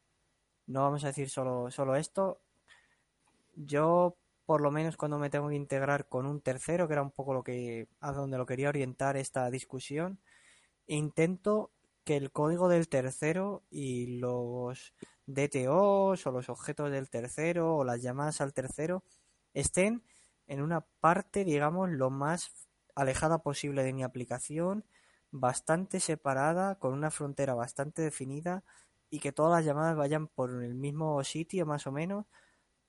[0.66, 2.40] no vamos a decir solo, solo esto.
[3.54, 4.16] Yo
[4.50, 7.34] por lo menos cuando me tengo que integrar con un tercero, que era un poco
[7.34, 10.18] lo que a donde lo quería orientar esta discusión,
[10.88, 11.70] intento
[12.04, 14.94] que el código del tercero y los
[15.26, 19.04] DTOs o los objetos del tercero o las llamadas al tercero
[19.54, 20.04] estén
[20.46, 24.84] en una parte, digamos, lo más alejada posible de mi aplicación,
[25.30, 28.64] bastante separada, con una frontera bastante definida
[29.10, 32.26] y que todas las llamadas vayan por el mismo sitio más o menos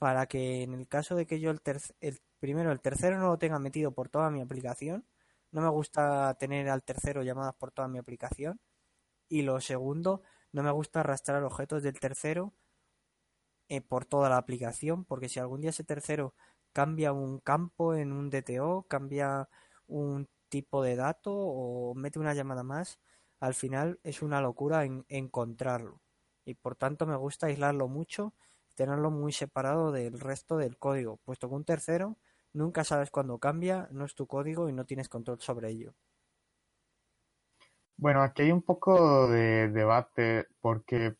[0.01, 1.61] para que en el caso de que yo el,
[2.01, 5.05] el primero, el tercero no lo tenga metido por toda mi aplicación,
[5.51, 8.59] no me gusta tener al tercero llamadas por toda mi aplicación,
[9.31, 12.53] y lo segundo, no me gusta arrastrar objetos del tercero
[13.69, 16.35] eh, por toda la aplicación, porque si algún día ese tercero
[16.73, 19.49] cambia un campo en un DTO, cambia
[19.87, 22.99] un tipo de dato o mete una llamada más,
[23.39, 26.01] al final es una locura encontrarlo.
[26.45, 28.33] Y por tanto me gusta aislarlo mucho
[28.75, 32.17] tenerlo muy separado del resto del código, puesto que un tercero
[32.53, 35.93] nunca sabes cuándo cambia, no es tu código y no tienes control sobre ello.
[38.01, 41.17] Bueno, aquí hay un poco de debate porque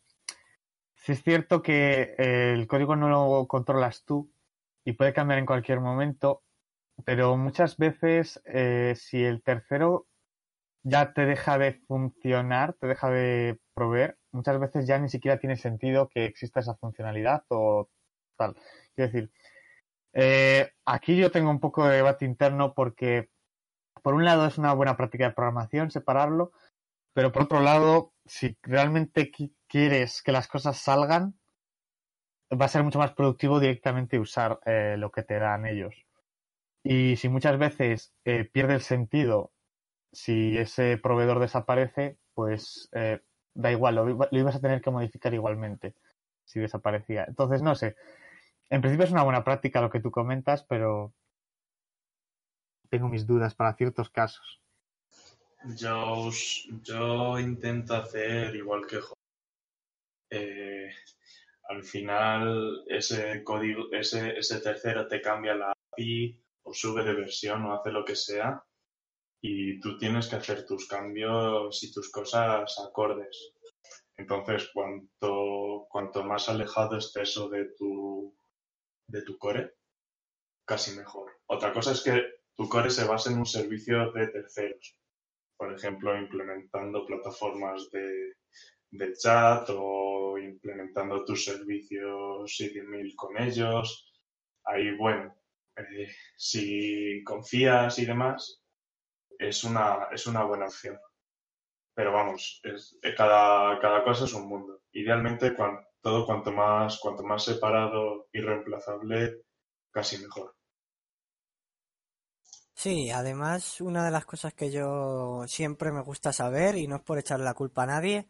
[0.96, 4.32] si es cierto que el código no lo controlas tú
[4.84, 6.42] y puede cambiar en cualquier momento,
[7.06, 10.08] pero muchas veces eh, si el tercero
[10.82, 15.58] ya te deja de funcionar, te deja de proveer, muchas veces ya ni siquiera tiene
[15.58, 17.92] sentido que exista esa funcionalidad o
[18.38, 18.56] tal.
[18.96, 19.32] Quiero decir,
[20.14, 23.30] eh, aquí yo tengo un poco de debate interno porque,
[24.02, 26.54] por un lado, es una buena práctica de programación separarlo,
[27.14, 29.32] pero por otro lado, si realmente
[29.68, 31.36] quieres que las cosas salgan,
[32.52, 35.96] va a ser mucho más productivo directamente usar eh, lo que te dan ellos.
[36.84, 39.52] Y si muchas veces eh, pierde el sentido
[40.12, 43.22] si ese proveedor desaparece, pues eh,
[43.54, 45.96] da igual, lo, ibas a tener que modificar igualmente
[46.46, 47.26] si desaparecía.
[47.28, 47.96] Entonces, no sé.
[48.70, 51.14] En principio es una buena práctica lo que tú comentas, pero
[52.90, 54.62] tengo mis dudas para ciertos casos.
[55.64, 56.30] Yo,
[56.84, 59.00] yo intento hacer igual que
[60.32, 60.90] eh,
[61.70, 67.64] al final ese código, ese, ese tercero te cambia la API o sube de versión
[67.66, 68.64] o hace lo que sea
[69.42, 73.54] y tú tienes que hacer tus cambios y tus cosas acordes.
[74.18, 78.36] Entonces, cuanto, cuanto más alejado esté eso de tu,
[79.08, 79.76] de tu core,
[80.66, 81.32] casi mejor.
[81.48, 82.24] Otra cosa es que
[82.56, 85.01] tu core se basa en un servicio de terceros.
[85.62, 88.34] Por ejemplo, implementando plataformas de,
[88.90, 94.12] de chat o implementando tus servicios y email con ellos.
[94.64, 95.36] Ahí, bueno,
[95.76, 98.64] eh, si confías y demás,
[99.38, 100.98] es una, es una buena opción.
[101.94, 104.82] Pero vamos, es, eh, cada, cada cosa es un mundo.
[104.94, 105.56] Idealmente,
[106.02, 109.44] todo cuanto más, cuanto más separado y reemplazable,
[109.92, 110.56] casi mejor.
[112.82, 117.02] Sí, además una de las cosas que yo siempre me gusta saber, y no es
[117.04, 118.28] por echarle la culpa a nadie,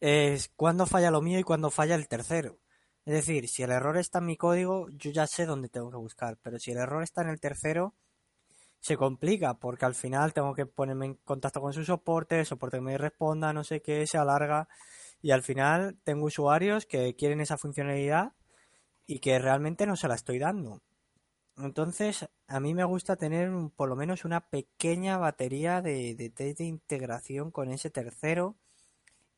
[0.00, 2.58] es cuándo falla lo mío y cuándo falla el tercero.
[3.04, 5.98] Es decir, si el error está en mi código, yo ya sé dónde tengo que
[5.98, 7.94] buscar, pero si el error está en el tercero,
[8.80, 12.78] se complica, porque al final tengo que ponerme en contacto con su soporte, el soporte
[12.78, 14.68] que me responda, no sé qué, se alarga,
[15.22, 18.34] y al final tengo usuarios que quieren esa funcionalidad
[19.06, 20.82] y que realmente no se la estoy dando.
[21.56, 26.58] Entonces, a mí me gusta tener por lo menos una pequeña batería de, de test
[26.58, 28.56] de integración con ese tercero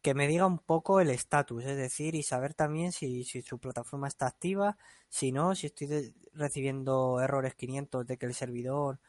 [0.07, 4.07] que me diga un poco el estatus, es decir, y saber también si, su plataforma
[4.07, 9.01] está activa, si no, si estoy recibiendo errores 500 de que el servidor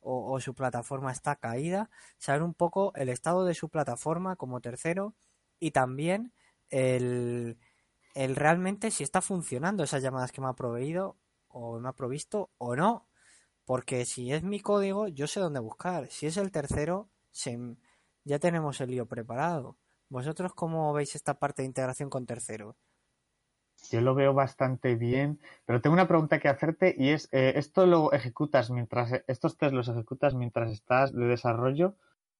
[0.00, 4.60] o, o, su plataforma está caída, saber un poco el estado de su plataforma como
[4.60, 5.16] tercero
[5.58, 6.32] y también
[6.70, 7.58] el,
[8.14, 11.16] el realmente si está funcionando esas llamadas que me ha proveído
[11.54, 13.08] o me ha provisto o no.
[13.64, 16.10] Porque si es mi código, yo sé dónde buscar.
[16.10, 17.58] Si es el tercero, se,
[18.24, 19.78] ya tenemos el lío preparado.
[20.08, 22.76] ¿Vosotros cómo veis esta parte de integración con terceros?
[23.90, 27.86] Yo lo veo bastante bien, pero tengo una pregunta que hacerte y es, eh, ¿esto
[27.86, 31.94] lo ejecutas mientras, estos test los ejecutas mientras estás de desarrollo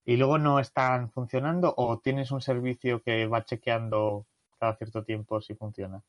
[0.05, 4.27] y luego no están funcionando o tienes un servicio que va chequeando
[4.59, 6.03] cada cierto tiempo si funciona?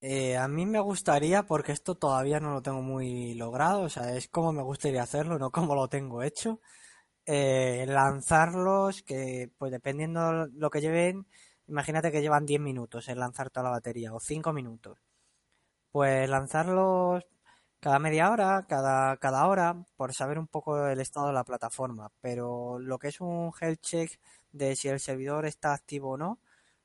[0.00, 4.14] Eh, a mí me gustaría, porque esto todavía no lo tengo muy logrado, o sea,
[4.16, 6.60] es como me gustaría hacerlo, no como lo tengo hecho.
[7.26, 11.26] Eh, lanzarlos, que pues dependiendo lo que lleven,
[11.68, 14.98] imagínate que llevan 10 minutos en lanzar toda la batería, o 5 minutos.
[15.92, 17.24] Pues lanzarlos
[17.80, 22.10] cada media hora, cada, cada hora, por saber un poco el estado de la plataforma.
[22.20, 24.20] Pero lo que es un health check
[24.52, 26.40] de si el servidor está activo o no,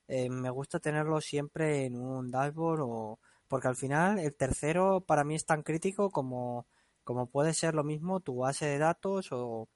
[0.07, 5.23] eh, me gusta tenerlo siempre en un dashboard o porque al final el tercero para
[5.23, 6.67] mí es tan crítico como,
[7.03, 9.69] como puede ser lo mismo tu base de datos o,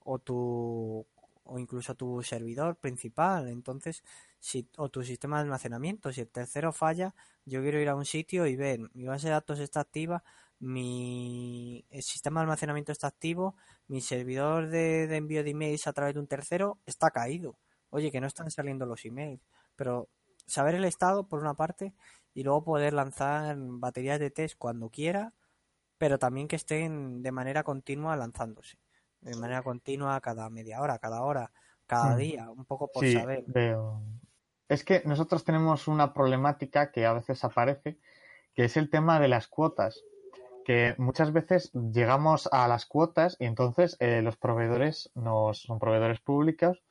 [0.00, 1.06] o tu
[1.44, 3.48] o incluso tu servidor principal.
[3.48, 4.04] Entonces
[4.38, 8.04] si o tu sistema de almacenamiento si el tercero falla yo quiero ir a un
[8.06, 10.24] sitio y ver mi base de datos está activa
[10.58, 13.54] mi el sistema de almacenamiento está activo
[13.88, 17.58] mi servidor de, de envío de emails a través de un tercero está caído
[17.90, 19.42] oye, que no están saliendo los emails,
[19.76, 20.08] pero
[20.46, 21.94] saber el estado por una parte
[22.34, 25.34] y luego poder lanzar baterías de test cuando quiera,
[25.98, 28.78] pero también que estén de manera continua lanzándose,
[29.20, 31.52] de manera continua cada media hora, cada hora,
[31.86, 32.18] cada hmm.
[32.18, 33.44] día, un poco por sí, saber.
[33.46, 34.02] Veo.
[34.68, 37.98] Es que nosotros tenemos una problemática que a veces aparece,
[38.54, 40.04] que es el tema de las cuotas
[40.64, 46.20] que muchas veces llegamos a las cuotas y entonces eh, los proveedores nos son proveedores
[46.20, 46.82] públicos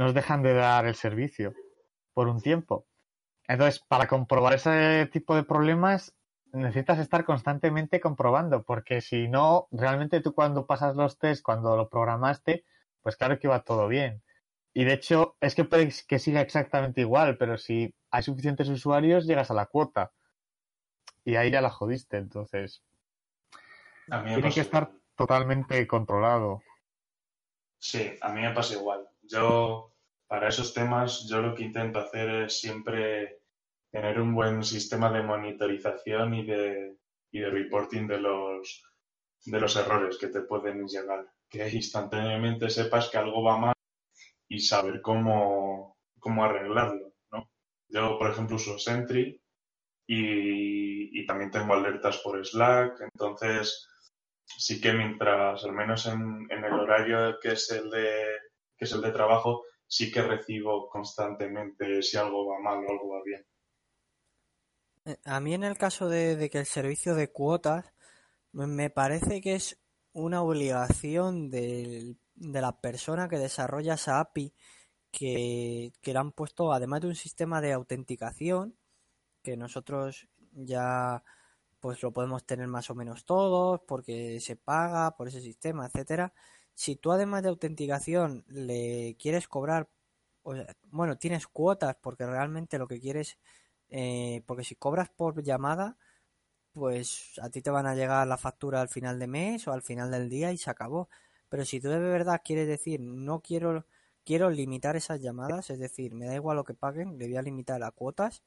[0.00, 1.52] nos dejan de dar el servicio
[2.14, 2.86] por un tiempo.
[3.46, 6.16] Entonces, para comprobar ese tipo de problemas,
[6.54, 11.90] necesitas estar constantemente comprobando, porque si no, realmente tú cuando pasas los test, cuando lo
[11.90, 12.64] programaste,
[13.02, 14.22] pues claro que va todo bien.
[14.72, 19.26] Y de hecho, es que puede que siga exactamente igual, pero si hay suficientes usuarios,
[19.26, 20.12] llegas a la cuota.
[21.26, 22.82] Y ahí ya la jodiste, entonces.
[24.06, 26.62] Tiene que estar totalmente controlado.
[27.78, 29.06] Sí, a mí me pasa igual.
[29.22, 29.89] Yo,
[30.30, 33.40] para esos temas, yo lo que intento hacer es siempre
[33.90, 36.98] tener un buen sistema de monitorización y de,
[37.32, 38.84] y de reporting de los,
[39.44, 41.26] de los errores que te pueden llegar.
[41.48, 43.74] Que instantáneamente sepas que algo va mal
[44.48, 47.50] y saber cómo, cómo arreglarlo, ¿no?
[47.88, 49.42] Yo, por ejemplo, uso Sentry
[50.06, 53.88] y, también tengo alertas por Slack, entonces
[54.44, 58.38] sí que mientras, al menos en, en el horario que es el de
[58.76, 63.08] que es el de trabajo, sí que recibo constantemente si algo va mal o algo
[63.08, 63.44] va bien.
[65.04, 67.92] Eh, a mí en el caso de, que el servicio de cuotas,
[68.52, 69.80] me parece que es
[70.12, 74.54] una obligación de, la persona que desarrolla esa API
[75.10, 78.76] que, que le han puesto, además de un sistema de autenticación,
[79.42, 81.24] que nosotros ya
[81.80, 86.32] pues lo podemos tener más o menos todos porque se paga por ese sistema, etcétera.
[86.80, 89.90] Si tú además de autenticación le quieres cobrar,
[90.90, 93.38] bueno, tienes cuotas porque realmente lo que quieres,
[93.90, 95.98] eh, porque si cobras por llamada,
[96.72, 99.82] pues a ti te van a llegar la factura al final de mes o al
[99.82, 101.10] final del día y se acabó.
[101.50, 103.86] Pero si tú de verdad quieres decir, no quiero,
[104.24, 107.42] quiero limitar esas llamadas, es decir, me da igual lo que paguen, le voy a
[107.42, 108.42] limitar a cuotas,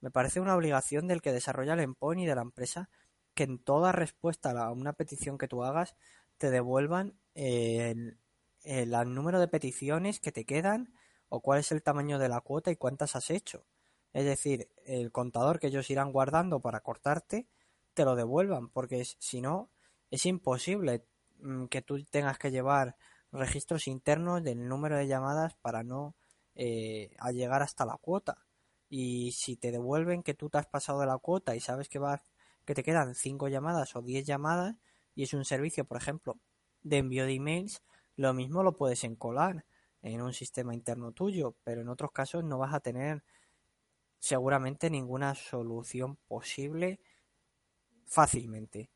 [0.00, 2.90] me parece una obligación del que desarrolla el endpoint y de la empresa
[3.34, 5.96] que en toda respuesta a una petición que tú hagas
[6.38, 8.16] te devuelvan el,
[9.06, 10.92] número de peticiones que te quedan
[11.28, 13.66] o cuál es el tamaño de la cuota y cuántas has hecho.
[14.12, 17.48] Es decir, el contador que ellos irán guardando para cortarte
[17.94, 19.70] te lo devuelvan, porque si no,
[20.10, 21.04] es imposible
[21.38, 22.96] mm, que tú tengas que llevar
[23.32, 26.16] registros internos del número de llamadas para no
[26.54, 28.44] eh, llegar hasta la cuota.
[28.88, 32.00] Y si te devuelven que tú te has pasado de la cuota y sabes que
[32.00, 32.22] vas
[32.64, 34.76] que te quedan 5 llamadas o 10 llamadas
[35.14, 36.38] y es un servicio, por ejemplo,
[36.82, 37.82] de envío de emails,
[38.16, 39.64] lo mismo lo puedes encolar
[40.02, 43.22] en un sistema interno tuyo, pero en otros casos no vas a tener
[44.18, 47.00] seguramente ninguna solución posible
[48.06, 48.90] fácilmente.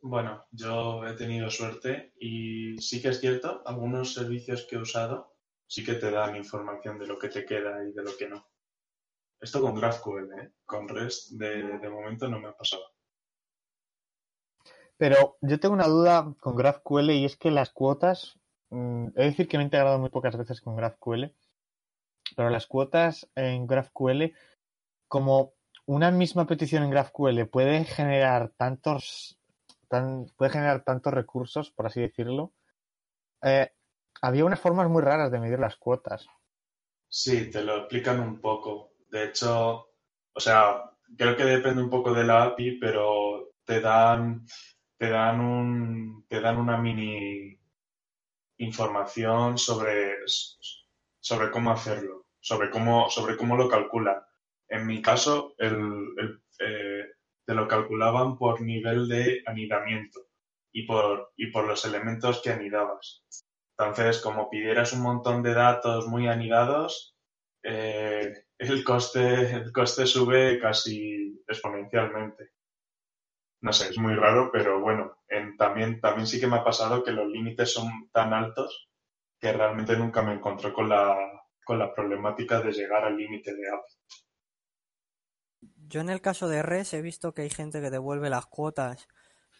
[0.00, 5.34] Bueno, yo he tenido suerte y sí que es cierto, algunos servicios que he usado
[5.66, 8.48] sí que te dan información de lo que te queda y de lo que no.
[9.40, 10.52] Esto con GraphQL, ¿eh?
[10.64, 12.97] con REST de, de momento no me ha pasado.
[14.98, 18.38] Pero yo tengo una duda con GraphQL y es que las cuotas,
[18.70, 21.34] mm, he decir que me he integrado muy pocas veces con GraphQL,
[22.36, 24.34] pero las cuotas en GraphQL,
[25.06, 25.54] como
[25.86, 29.38] una misma petición en GraphQL puede generar tantos,
[30.36, 32.52] puede generar tantos recursos, por así decirlo,
[33.42, 33.70] eh,
[34.20, 36.26] había unas formas muy raras de medir las cuotas.
[37.08, 38.92] Sí, te lo explican un poco.
[39.08, 39.88] De hecho,
[40.32, 44.44] o sea, creo que depende un poco de la API, pero te dan,
[44.98, 47.58] te dan un, te dan una mini
[48.58, 50.16] información sobre,
[51.20, 54.20] sobre cómo hacerlo, sobre cómo, sobre cómo lo calculan.
[54.68, 57.04] En mi caso, el, eh,
[57.46, 60.26] te lo calculaban por nivel de anidamiento
[60.72, 63.24] y por, y por los elementos que anidabas.
[63.78, 67.16] Entonces, como pidieras un montón de datos muy anidados,
[67.62, 72.57] eh, el, coste, el coste sube casi exponencialmente.
[73.60, 75.18] No sé, es muy raro, pero bueno,
[75.56, 78.88] también, también sí que me ha pasado que los límites son tan altos
[79.38, 81.16] que realmente nunca me encontré con la,
[81.64, 83.94] con la problemática de llegar al límite de API.
[85.88, 89.08] Yo en el caso de RES he visto que hay gente que devuelve las cuotas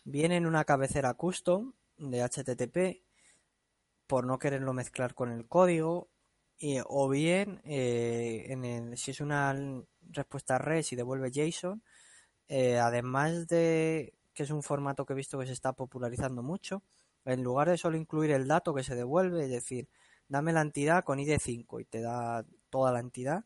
[0.05, 3.03] bien en una cabecera custom de HTTP
[4.07, 6.11] por no quererlo mezclar con el código
[6.87, 9.55] o bien eh, en el, si es una
[10.11, 11.83] respuesta REST y devuelve JSON
[12.49, 16.83] eh, además de que es un formato que he visto que se está popularizando mucho
[17.25, 19.89] en lugar de solo incluir el dato que se devuelve es decir
[20.29, 23.45] dame la entidad con ID5 y te da toda la entidad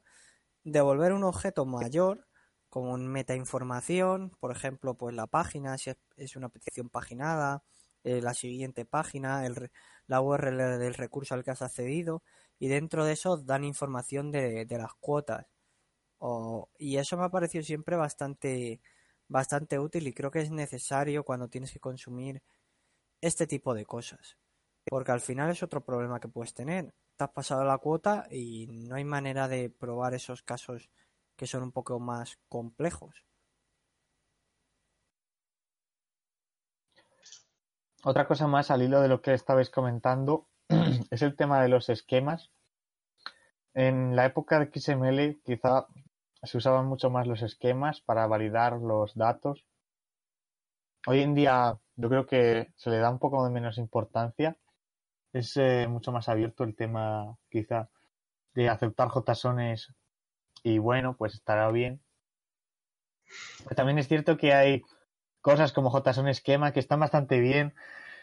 [0.64, 2.26] devolver un objeto mayor
[2.72, 7.62] como metainformación, por ejemplo, pues la página, si es una petición paginada,
[8.02, 9.70] eh, la siguiente página, el,
[10.06, 12.22] la URL del recurso al que has accedido,
[12.58, 15.46] y dentro de eso dan información de, las cuotas.
[16.78, 18.80] y eso me ha parecido siempre bastante,
[19.32, 22.42] bastante útil y creo que es necesario cuando tienes que consumir
[23.20, 24.36] este tipo de cosas.
[24.84, 26.94] Porque al final es otro problema que puedes tener.
[27.16, 30.90] Te has pasado la cuota y no hay manera de probar esos casos
[31.36, 33.24] que son un poco más complejos.
[38.04, 40.48] Otra cosa más al hilo de lo que estabais comentando
[41.10, 42.50] es el tema de los esquemas.
[43.72, 45.86] En la época de XML quizá
[46.42, 49.64] se usaban mucho más los esquemas para validar los datos.
[51.06, 54.56] Hoy en día yo creo que se le da un poco de menos importancia.
[55.32, 57.88] Es eh, mucho más abierto el tema quizá
[58.54, 59.94] de aceptar JSONs
[60.62, 62.00] y bueno, pues estará bien.
[63.74, 64.82] también es cierto que hay
[65.40, 67.74] cosas como JSON esquema que están bastante bien,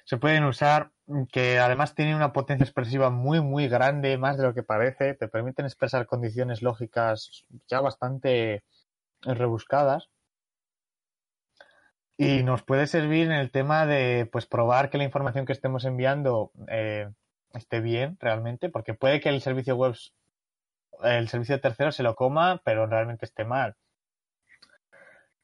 [0.09, 0.89] se pueden usar,
[1.31, 5.27] que además tienen una potencia expresiva muy, muy grande, más de lo que parece, te
[5.27, 8.63] permiten expresar condiciones lógicas ya bastante
[9.21, 10.09] rebuscadas.
[12.17, 15.85] Y nos puede servir en el tema de pues probar que la información que estemos
[15.85, 17.07] enviando eh,
[17.53, 19.93] esté bien realmente, porque puede que el servicio web
[21.03, 23.75] el servicio tercero se lo coma, pero realmente esté mal.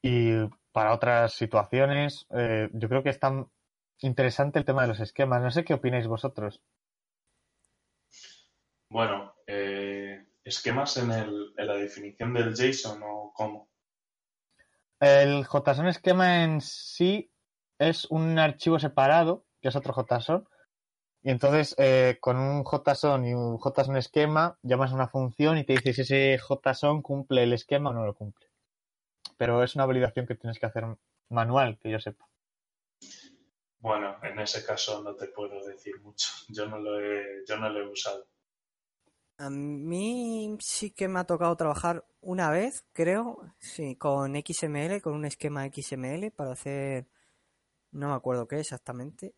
[0.02, 0.32] Y
[0.72, 3.46] para otras situaciones, eh, yo creo que es tan
[4.00, 5.42] interesante el tema de los esquemas.
[5.42, 6.62] No sé qué opináis vosotros.
[8.90, 13.70] Bueno, eh, esquemas en, el, en la definición del JSON o cómo.
[15.00, 17.32] El JSON esquema en sí
[17.78, 20.48] es un archivo separado, que es otro JSON,
[21.24, 25.64] y entonces eh, con un JSON y un JSON esquema llamas a una función y
[25.64, 28.48] te dice si ese JSON cumple el esquema o no lo cumple.
[29.36, 30.86] Pero es una validación que tienes que hacer
[31.30, 32.28] manual, que yo sepa.
[33.80, 36.30] Bueno, en ese caso no te puedo decir mucho.
[36.50, 38.26] Yo no lo he, yo no lo he usado.
[39.38, 45.14] A mí sí que me ha tocado trabajar una vez, creo, sí, con XML, con
[45.14, 47.08] un esquema XML para hacer,
[47.92, 49.36] no me acuerdo qué exactamente,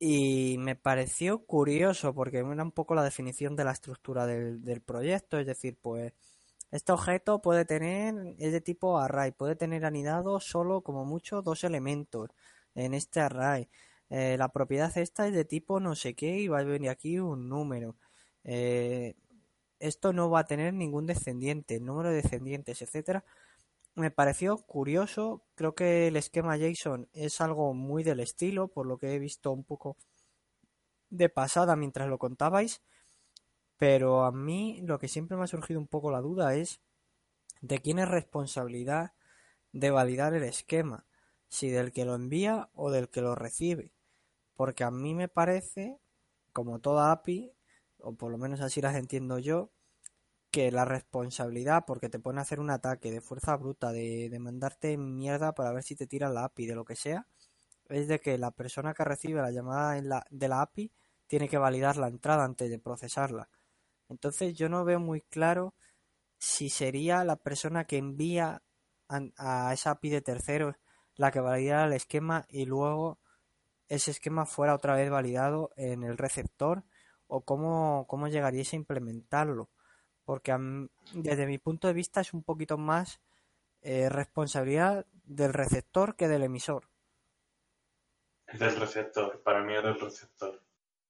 [0.00, 4.82] y me pareció curioso porque era un poco la definición de la estructura del, del
[4.82, 6.12] proyecto, es decir, pues
[6.70, 11.64] este objeto puede tener, es de tipo array, puede tener anidado solo como mucho dos
[11.64, 12.30] elementos
[12.74, 13.68] en este array.
[14.10, 17.18] Eh, la propiedad esta es de tipo no sé qué y va a venir aquí
[17.18, 17.96] un número.
[18.44, 19.14] Eh,
[19.78, 23.24] esto no va a tener ningún descendiente, número de descendientes, etcétera.
[23.94, 28.98] Me pareció curioso, creo que el esquema JSON es algo muy del estilo, por lo
[28.98, 29.96] que he visto un poco
[31.10, 32.82] de pasada mientras lo contabais,
[33.76, 36.80] pero a mí lo que siempre me ha surgido un poco la duda es
[37.60, 39.12] de quién es responsabilidad
[39.72, 41.04] de validar el esquema,
[41.50, 43.92] si del que lo envía o del que lo recibe,
[44.56, 45.98] porque a mí me parece,
[46.52, 47.52] como toda API,
[47.98, 49.70] o por lo menos así las entiendo yo,
[50.50, 55.52] que la responsabilidad, porque te pueden hacer un ataque de fuerza bruta, de, mandarte mierda
[55.52, 57.26] para ver si te tiran la API, de lo que sea,
[57.88, 60.92] es de que la persona que recibe la llamada en la, de la API
[61.26, 63.48] tiene que validar la entrada antes de procesarla.
[64.08, 65.74] Entonces yo no veo muy claro
[66.38, 68.62] si sería la persona que envía
[69.08, 69.20] a,
[69.68, 70.76] a esa API de terceros
[71.20, 73.18] la que validara el esquema y luego
[73.88, 76.82] ese esquema fuera otra vez validado en el receptor
[77.26, 79.68] o cómo, cómo llegaríais a implementarlo.
[80.24, 80.56] Porque
[81.12, 83.20] desde mi punto de vista es un poquito más
[83.82, 86.88] eh, responsabilidad del receptor que del emisor.
[88.54, 90.62] Del receptor, para mí es del receptor.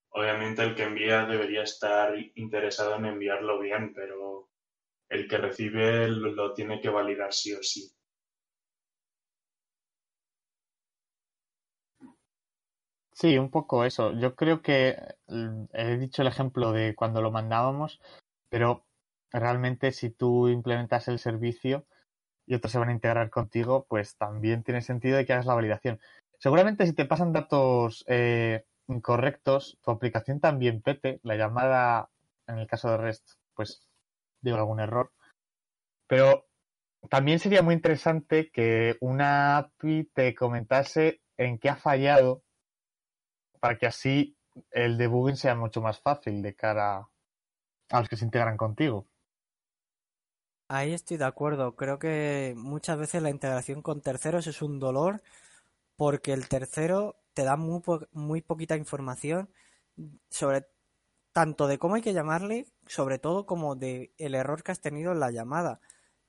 [0.08, 4.50] Obviamente el que envía debería estar interesado en enviarlo bien, pero
[5.08, 7.94] el que recibe lo tiene que validar sí o sí.
[13.20, 14.12] Sí, un poco eso.
[14.14, 14.96] Yo creo que
[15.28, 18.00] mm, he dicho el ejemplo de cuando lo mandábamos,
[18.48, 18.86] pero
[19.30, 21.84] realmente si tú implementas el servicio
[22.46, 25.54] y otros se van a integrar contigo, pues también tiene sentido de que hagas la
[25.54, 26.00] validación.
[26.38, 32.10] Seguramente si te pasan datos eh, incorrectos, tu aplicación también pete, la llamada,
[32.46, 33.86] en el caso de REST, pues
[34.40, 35.12] digo algún error.
[36.08, 36.46] Pero
[37.10, 42.42] también sería muy interesante que una API te comentase en qué ha fallado
[43.60, 44.36] para que así
[44.70, 47.08] el debugging sea mucho más fácil de cara
[47.90, 49.06] a los que se integran contigo.
[50.68, 51.76] Ahí estoy de acuerdo.
[51.76, 55.22] Creo que muchas veces la integración con terceros es un dolor
[55.96, 59.50] porque el tercero te da muy, po muy poquita información
[60.30, 60.66] sobre
[61.32, 65.12] tanto de cómo hay que llamarle, sobre todo como de el error que has tenido
[65.12, 65.80] en la llamada.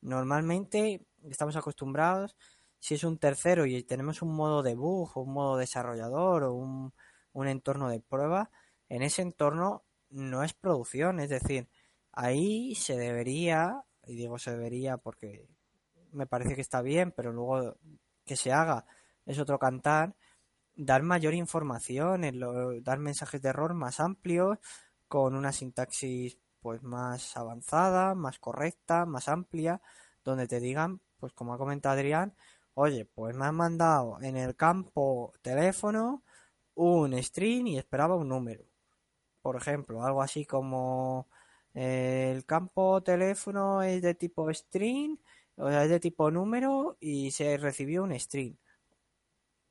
[0.02, 2.36] Normalmente estamos acostumbrados,
[2.80, 6.94] si es un tercero y tenemos un modo debug o un modo desarrollador o un,
[7.34, 8.50] un entorno de prueba,
[8.90, 11.70] en ese entorno no es producción, es decir,
[12.12, 15.48] ahí se debería, y digo se debería porque
[16.12, 17.78] me parece que está bien, pero luego
[18.26, 18.86] que se haga
[19.26, 20.16] es otro cantar,
[20.76, 22.24] dar mayor información,
[22.84, 24.58] dar mensajes de error más amplios,
[25.08, 29.82] con una sintaxis pues más avanzada, más correcta, más amplia,
[30.24, 32.36] donde te digan, pues como ha comentado Adrián,
[32.74, 36.24] oye, pues me han mandado en el campo teléfono
[36.76, 38.66] un string y esperaba un número.
[39.42, 41.28] Por ejemplo, algo así como
[41.74, 45.18] eh, el campo teléfono es de tipo string,
[45.56, 48.56] o sea, es de tipo número y se recibió un string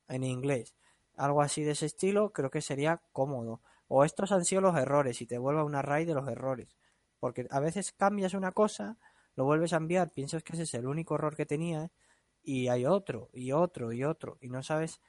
[0.09, 0.74] en inglés.
[1.16, 3.61] Algo así de ese estilo creo que sería cómodo.
[3.88, 6.76] O estos han sido los errores y te vuelva un array de los errores.
[7.18, 8.98] Porque a veces cambias una cosa,
[9.36, 11.90] lo vuelves a enviar, piensas que ese es el único error que tenías
[12.42, 15.01] y hay otro y otro y otro y no sabes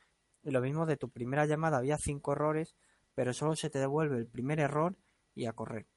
[0.43, 2.75] y lo mismo de tu primera llamada había cinco errores,
[3.15, 4.95] pero solo se te devuelve el primer error
[5.35, 5.87] y a correr.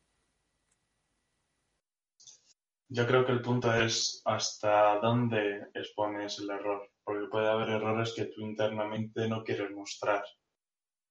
[2.88, 8.12] Yo creo que el punto es hasta dónde expones el error, porque puede haber errores
[8.14, 10.22] que tú internamente no quieres mostrar.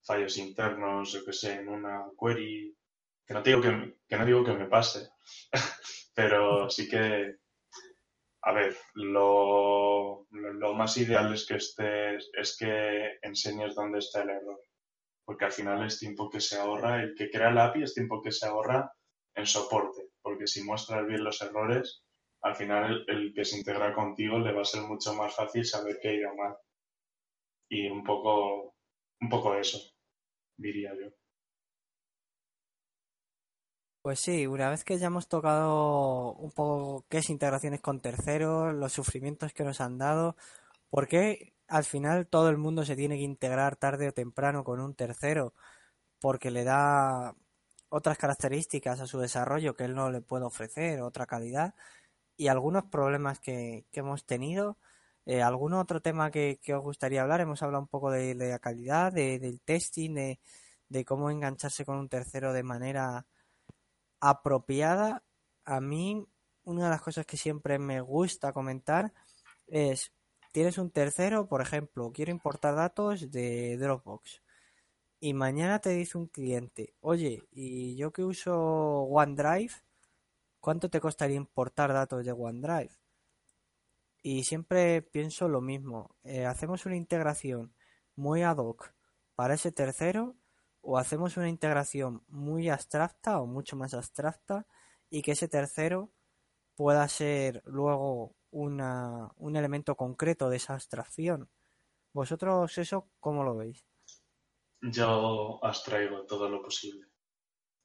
[0.05, 2.77] Fallos internos, yo que sé, en una query,
[3.25, 5.09] que no digo que, que no digo que me pase,
[6.15, 7.38] pero sí que
[8.46, 14.32] a ver, lo, lo, más ideal es que estés, es que enseñes dónde está el
[14.32, 14.60] error.
[15.26, 18.22] Porque al final es tiempo que se ahorra, el que crea la API es tiempo
[18.22, 18.91] que se ahorra
[19.34, 20.10] en soporte.
[20.22, 22.04] Porque si muestras bien los errores,
[22.41, 26.00] al final el, que se integra contigo le va a ser mucho más fácil saber
[26.02, 26.56] qué ha ido mal.
[27.70, 28.76] Y un poco,
[29.22, 29.80] un poco eso,
[30.58, 31.08] diría yo.
[34.04, 38.74] Pues sí, una vez que ya hemos tocado un poco qué es integraciones con terceros,
[38.74, 40.36] los sufrimientos que nos han dado,
[40.89, 44.82] ¿por qué al final todo el mundo se tiene que integrar tarde o temprano con
[44.82, 45.54] un tercero?
[46.20, 47.36] Porque le da
[47.89, 51.74] otras características a su desarrollo que él no le puede ofrecer, otra calidad
[52.38, 54.78] y algunos problemas que, hemos tenido.
[55.26, 57.41] Eh, ¿Algún otro tema que, os gustaría hablar?
[57.41, 60.38] Hemos hablado un poco de, la calidad, de, del testing,
[60.89, 63.26] de cómo engancharse con un tercero de manera
[64.24, 65.24] apropiada.
[65.65, 66.26] A mí,
[66.63, 69.13] una de las cosas que siempre me gusta comentar
[69.67, 70.13] es,
[70.53, 74.41] tienes un tercero, por ejemplo, quiero importar datos de Dropbox.
[75.19, 78.55] Y mañana te dice un cliente, oye, y yo que uso
[79.03, 79.74] OneDrive,
[80.59, 82.91] ¿cuánto te costaría importar datos de OneDrive?
[84.21, 87.74] Y siempre pienso lo mismo, eh, hacemos una integración
[88.15, 88.93] muy ad hoc
[89.36, 90.36] para ese tercero
[90.84, 94.67] o hacemos una integración muy abstracta o mucho más abstracta
[95.09, 96.11] y que ese tercero
[96.75, 101.49] pueda ser luego una, un elemento concreto de esa abstracción.
[102.13, 103.84] ¿Vosotros eso cómo lo veis?
[104.81, 107.07] Yo abstraigo todo lo posible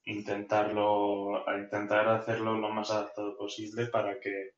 [0.05, 4.51] intentarlo, intentar hacerlo lo más adaptado posible para que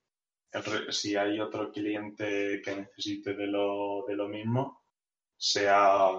[0.90, 4.84] si hay otro cliente que necesite de lo, de lo mismo,
[5.38, 6.10] sea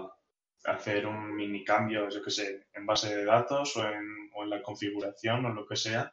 [0.65, 4.11] hacer un mini cambio, yo que sé, en base de datos o en,
[4.49, 6.13] la configuración o lo que sea,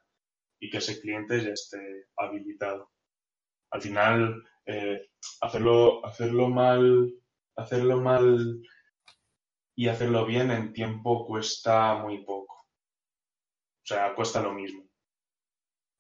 [0.60, 2.92] y que ese cliente ya esté habilitado.
[3.72, 5.10] Al final, eh,
[5.42, 7.12] hacerlo, hacerlo mal,
[7.56, 8.62] hacerlo mal
[9.76, 12.56] y hacerlo bien en tiempo cuesta muy poco.
[12.56, 14.88] O sea, cuesta lo mismo.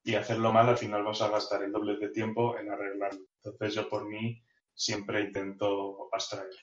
[0.03, 3.25] Y hacerlo mal al final vas a gastar el doble de tiempo en arreglarlo.
[3.43, 4.43] Entonces yo por mí
[4.75, 6.53] siempre intento abstraer.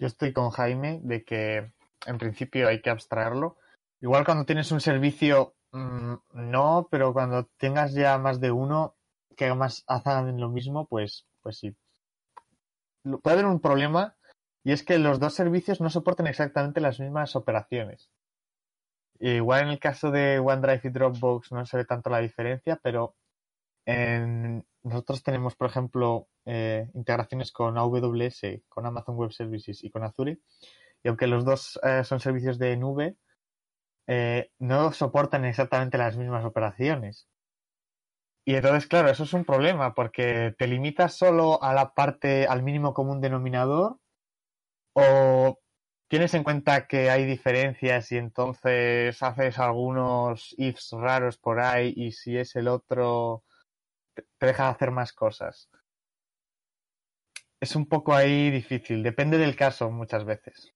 [0.00, 1.72] Yo estoy con Jaime de que
[2.06, 3.58] en principio hay que abstraerlo.
[4.00, 8.96] Igual cuando tienes un servicio, mm, no, pero cuando tengas ya más de uno
[9.36, 11.76] que más hagan lo mismo, pues, pues sí.
[13.22, 14.16] Puede haber un problema
[14.64, 18.10] y es que los dos servicios no soportan exactamente las mismas operaciones.
[19.18, 23.16] Igual en el caso de OneDrive y Dropbox no se ve tanto la diferencia, pero
[24.82, 30.38] nosotros tenemos, por ejemplo, eh, integraciones con AWS, con Amazon Web Services y con Azure.
[31.02, 33.16] Y aunque los dos eh, son servicios de nube,
[34.06, 37.28] eh, no soportan exactamente las mismas operaciones.
[38.44, 42.62] Y entonces, claro, eso es un problema porque te limitas solo a la parte, al
[42.62, 43.98] mínimo común denominador
[44.94, 45.58] o
[46.08, 52.12] tienes en cuenta que hay diferencias y entonces haces algunos ifs raros por ahí y
[52.12, 53.44] si es el otro
[54.40, 55.70] te deja de hacer más cosas.
[57.60, 60.74] Es un poco ahí difícil, depende del caso muchas veces.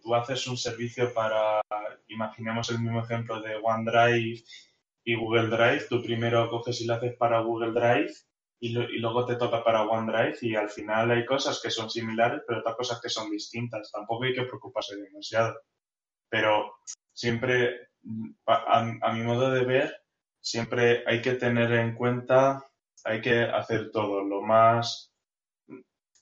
[0.00, 1.60] Tú haces un servicio para,
[2.06, 4.44] imaginemos el mismo ejemplo de OneDrive
[5.04, 8.14] y Google Drive, tú primero coges y lo haces para Google Drive
[8.60, 12.60] y, luego te toca para OneDrive y al final hay cosas que son similares, pero
[12.60, 13.90] otras cosas que son distintas.
[13.90, 15.60] Tampoco hay que preocuparse demasiado.
[16.28, 16.76] Pero
[17.12, 17.88] siempre,
[18.46, 20.02] a, mi modo de ver,
[20.48, 22.64] siempre hay que tener en cuenta,
[23.04, 25.12] hay que hacer todo lo más...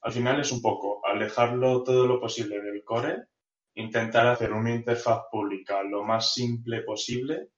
[0.03, 3.25] Al final es un poco alejarlo todo lo posible del core,
[3.75, 7.51] intentar hacer una interfaz pública lo más simple posible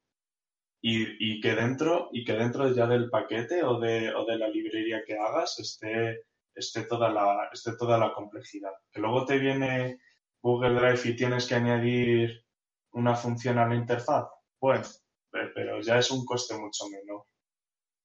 [0.80, 5.02] y, que dentro y que dentro ya del paquete o de, o de la librería
[5.06, 8.72] que hagas esté, esté, toda la, esté toda la complejidad.
[8.92, 10.00] Que luego te viene
[10.42, 12.44] Google Drive y tienes que añadir
[12.92, 15.07] una función a la interfaz, pues,
[15.54, 17.24] pero ya es un coste mucho menor.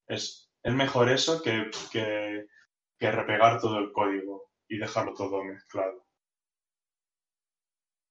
[0.07, 2.45] Es, es mejor eso que, que,
[2.97, 6.05] que repegar todo el código y dejarlo todo mezclado.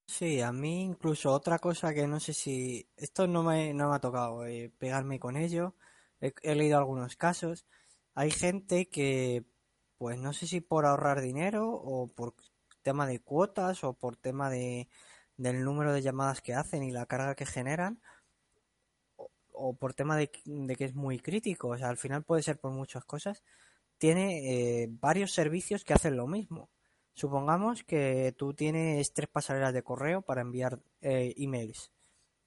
[0.07, 2.87] Sí, a mí incluso otra cosa que no sé si...
[2.97, 5.75] Esto no me, no me ha tocado eh, pegarme con ello.
[6.21, 7.67] He, leído algunos casos.
[8.15, 9.47] Hay gente que,
[9.97, 12.35] pues no sé si por ahorrar dinero o por
[12.83, 14.89] tema de cuotas o por tema de,
[15.37, 18.03] del número de llamadas que hacen y la carga que generan
[19.53, 21.69] o, por tema de, que es muy crítico.
[21.69, 23.43] O sea, al final puede ser por muchas cosas.
[23.99, 26.71] Tiene eh, varios servicios que hacen lo mismo.
[27.15, 31.93] Supongamos que tú tienes tres pasarelas de correo para enviar eh, emails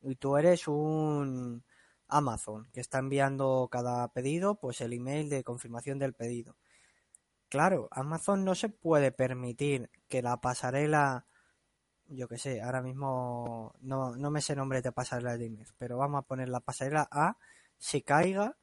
[0.06, 1.64] y tú eres un
[2.08, 6.58] Amazon que está enviando cada pedido pues el email de confirmación del pedido.
[7.50, 11.26] Claro, Amazon no se puede permitir que la pasarela,
[12.08, 15.98] yo que sé, ahora mismo no, no me sé nombre de pasarela de email, pero
[15.98, 17.38] vamos a poner la pasarela A
[17.78, 18.58] se caiga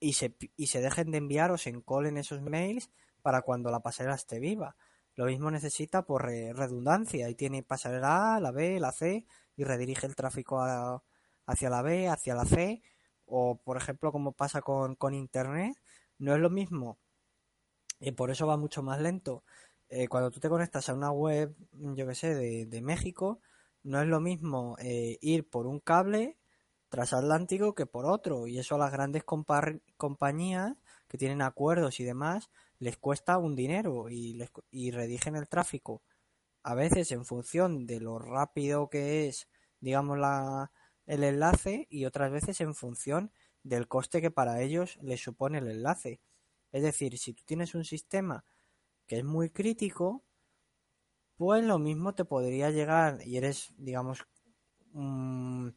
[0.00, 2.90] y se, y se dejen de enviar o se encolen esos mails
[3.22, 4.76] para cuando la pasarela esté viva.
[5.14, 10.06] Lo mismo necesita por redundancia y tiene pasarela A, la B, la C y redirige
[10.06, 10.62] el tráfico
[11.46, 12.82] hacia la B, hacia la C
[13.26, 15.76] o por ejemplo como pasa con, con Internet,
[16.18, 16.98] no es lo mismo
[18.00, 19.44] y por eso va mucho más lento.
[19.88, 23.40] Eh, cuando tú te conectas a una web, yo que sé, de, México,
[23.82, 26.38] no es lo mismo eh, ir por un cable
[26.88, 28.46] transatlántico que por otro.
[28.46, 30.74] Y eso a las grandes compañías
[31.08, 36.02] que tienen acuerdos y demás les cuesta un dinero y, les, y redigen el tráfico.
[36.62, 39.48] A veces en función de lo rápido que es,
[39.80, 40.72] digamos, la,
[41.06, 43.32] el enlace y otras veces en función
[43.62, 46.20] del coste que para ellos les supone el enlace.
[46.72, 48.44] Es decir, si tú tienes un sistema
[49.06, 50.22] que es muy crítico,
[51.36, 54.26] pues lo mismo te podría llegar y eres, digamos,
[54.92, 55.76] un,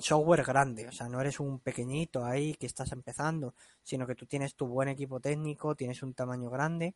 [0.00, 4.26] software grande, o sea, no eres un pequeñito ahí que estás empezando, sino que tú
[4.26, 6.94] tienes tu buen equipo técnico, tienes un tamaño grande,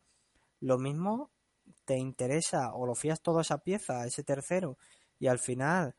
[0.61, 1.31] lo mismo
[1.85, 4.77] te interesa o lo fías toda esa pieza ese tercero
[5.19, 5.95] y al final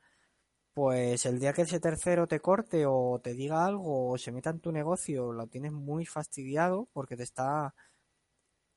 [0.73, 4.49] pues el día que ese tercero te corte o te diga algo o se meta
[4.49, 7.75] en tu negocio, lo tienes muy fastidiado porque te está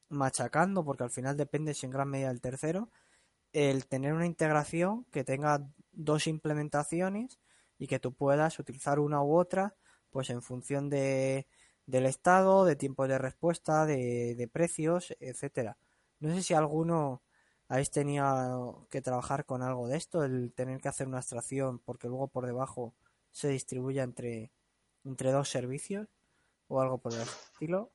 [0.09, 2.91] machacando, porque al final dependes en gran medida del tercero,
[3.53, 7.39] el tener una integración que tenga dos implementaciones
[7.79, 9.75] y que tú puedas utilizar una u otra,
[10.11, 11.47] pues en función de,
[11.87, 15.79] del estado, de tiempo de respuesta, de, de precios, etcétera.
[16.21, 17.23] No sé si alguno
[17.69, 22.09] habéis tenido que trabajar con algo de esto, el tener que hacer una abstracción porque
[22.09, 22.95] luego por debajo
[23.31, 24.53] se distribuya entre,
[25.05, 26.09] entre dos servicios
[26.69, 27.93] o algo por el estilo.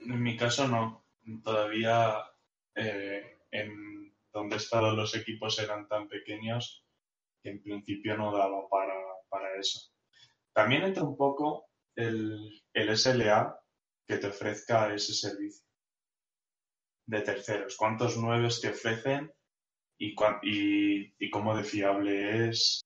[0.00, 1.04] En mi caso no.
[1.42, 2.24] Todavía
[2.74, 6.84] eh, en donde he los equipos eran tan pequeños
[7.42, 8.94] que en principio no daba para,
[9.28, 9.92] para eso.
[10.52, 13.58] También entra un poco el, el SLA
[14.06, 15.68] que te ofrezca ese servicio
[17.06, 19.32] de terceros, cuántos nueves te ofrecen
[19.98, 20.14] y,
[21.18, 22.82] y, cómo de fiable es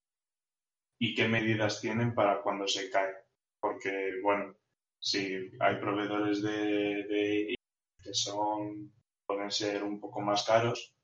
[0.98, 3.14] y qué medidas tienen para cuando se cae.
[3.60, 4.56] Porque, bueno,
[5.03, 7.57] si hay proveedores de,
[8.00, 8.92] que son,
[9.26, 10.94] pueden ser un poco más caros,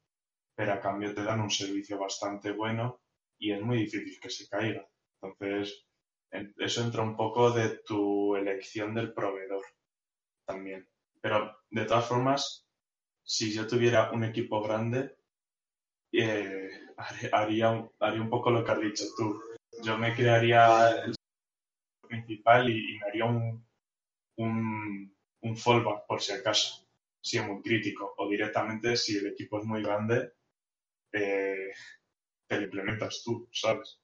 [0.54, 3.00] pero a cambio te dan un servicio bastante bueno
[3.38, 4.86] y es muy difícil que se caiga.
[5.20, 5.84] Entonces,
[6.30, 9.64] eso entra un poco de tu elección del proveedor
[10.46, 10.88] también.
[11.20, 12.66] Pero de todas formas,
[13.24, 15.16] si yo tuviera un equipo grande,
[16.12, 16.70] eh,
[17.32, 19.42] haría, haría un poco lo que has dicho tú.
[19.82, 21.14] Yo me crearía el
[22.06, 23.67] principal y, me haría un,
[24.38, 26.88] un, un, fallback por si acaso,
[27.20, 28.14] si es muy crítico.
[28.16, 30.32] O directamente, si el equipo es muy grande,
[31.12, 31.70] eh,
[32.46, 34.00] te lo implementas tú, ¿sabes?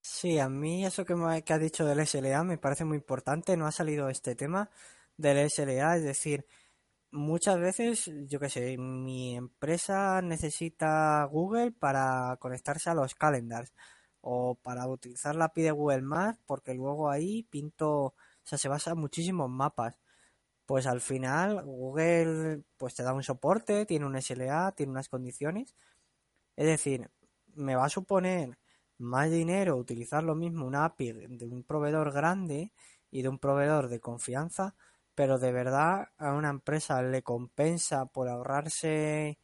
[0.00, 3.56] Sí, a mí eso que, me, que has dicho del SLA me parece muy importante.
[3.56, 4.70] No ha salido este tema
[5.16, 6.46] del SLA, es decir,
[7.14, 13.72] muchas veces, yo qué sé, mi empresa necesita Google para conectarse a los calendars
[14.20, 18.14] o para utilizar la API de Google Maps porque luego ahí pinto,
[18.44, 19.98] o sea, se basa en muchísimos mapas.
[20.66, 25.76] Pues al final Google pues te da un soporte, tiene un SLA, tiene unas condiciones.
[26.56, 27.10] Es decir,
[27.54, 28.58] me va a suponer
[28.98, 32.72] más dinero utilizar lo mismo una API de un proveedor grande
[33.10, 34.74] y de un proveedor de confianza
[35.14, 39.38] pero de verdad a una empresa le compensa por ahorrarse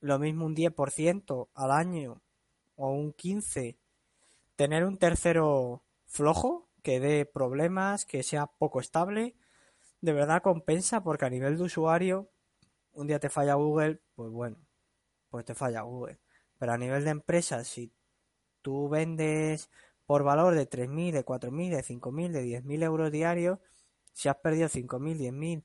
[0.00, 2.20] lo mismo un 10% al año
[2.76, 3.76] o un 15%
[4.56, 9.34] tener un tercero flojo que dé problemas, que sea poco estable,
[10.02, 12.30] de verdad compensa porque a nivel de usuario
[12.92, 14.56] un día te falla Google, pues bueno,
[15.28, 16.20] pues te falla Google.
[16.58, 17.92] Pero a nivel de empresa, si
[18.62, 19.68] tú vendes
[20.06, 23.58] por valor de 3.000, de 4.000, de 5.000, de 10.000 euros diarios,
[24.12, 25.64] si has perdido 5.000, 10.000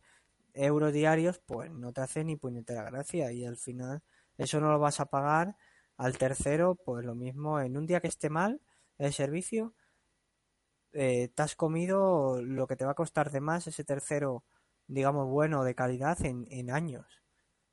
[0.55, 4.01] euros diarios, pues no te hace ni puñetera gracia y al final
[4.39, 5.55] eso no lo vas a pagar
[5.97, 8.59] al tercero, pues lo mismo en un día que esté mal
[8.97, 9.75] el servicio,
[10.93, 14.43] eh, te has comido lo que te va a costar de más ese tercero,
[14.87, 17.21] digamos, bueno, de calidad en, en años.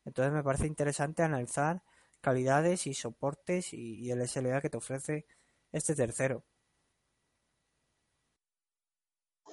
[0.04, 1.82] Entonces me parece interesante analizar
[2.20, 5.26] calidades y soportes y, el SLA que te ofrece
[5.72, 6.44] este tercero.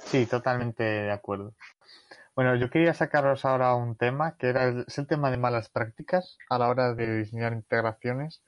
[0.06, 1.56] Sí, totalmente de acuerdo.
[2.36, 5.70] Bueno, yo quería sacaros ahora un tema que era el, es el tema de malas
[5.70, 8.44] prácticas a la hora de diseñar integraciones.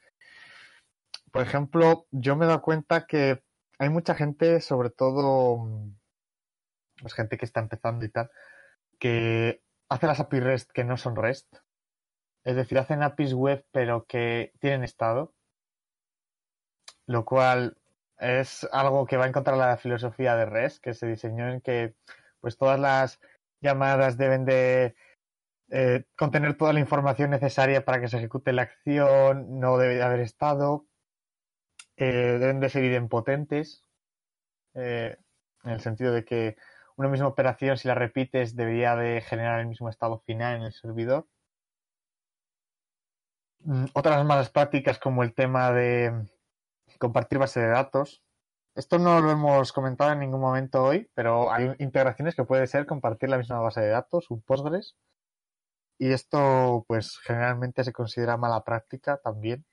[1.31, 3.43] Por ejemplo, yo me he dado cuenta que
[3.79, 5.67] hay mucha gente, sobre todo
[7.01, 8.31] pues gente que está empezando y tal,
[8.99, 11.55] que hace las API REST que no son REST.
[12.43, 15.33] Es decir, hacen APIs web pero que tienen estado.
[17.07, 17.77] Lo cual
[18.17, 21.95] Es algo que va a encontrar la filosofía de REST, que se diseñó en que
[22.41, 23.19] pues todas las
[23.61, 24.95] llamadas deben de
[25.69, 30.03] eh, contener toda la información necesaria para que se ejecute la acción, no debe de
[30.03, 30.86] haber estado,
[31.97, 33.83] eh, deben de ser idempotentes,
[34.75, 35.17] eh,
[35.63, 36.55] en el sentido de que
[36.95, 40.73] una misma operación, si la repites, debería de generar el mismo estado final en el
[40.73, 41.27] servidor.
[43.59, 46.27] Mm, otras malas prácticas como el tema de
[46.99, 48.23] compartir base de datos.
[48.75, 52.85] Esto no lo hemos comentado en ningún momento hoy, pero hay integraciones que puede ser
[52.85, 54.95] compartir la misma base de datos, un Postgres.
[55.99, 59.65] Y esto, pues, generalmente se considera mala práctica también.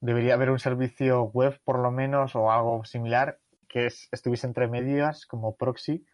[0.00, 3.38] Debería haber un servicio web, por lo menos, o algo similar,
[3.68, 6.04] que estuviese entre medias, como proxy.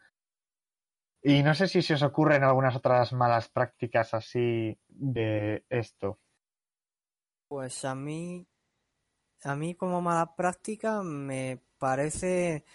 [1.21, 6.19] Y no sé si se os ocurren algunas otras malas prácticas así de esto.
[7.47, 8.45] Pues a mí,
[9.43, 12.65] a mí como mala práctica me parece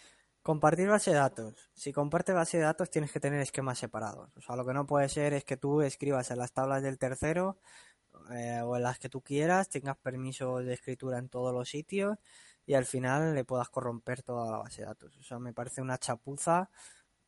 [0.43, 1.71] compartir base de datos.
[1.75, 4.37] Si compartes base de datos tienes que tener esquemas separados.
[4.37, 6.99] O sea, lo que no puede ser es que tú escribas en las tablas del
[6.99, 7.59] tercero
[8.35, 12.19] eh, o en las que tú quieras, tengas permiso de escritura en todos los sitios
[12.67, 15.17] y al final le puedas corromper toda la base de datos.
[15.19, 16.71] O sea, me parece una chapuza,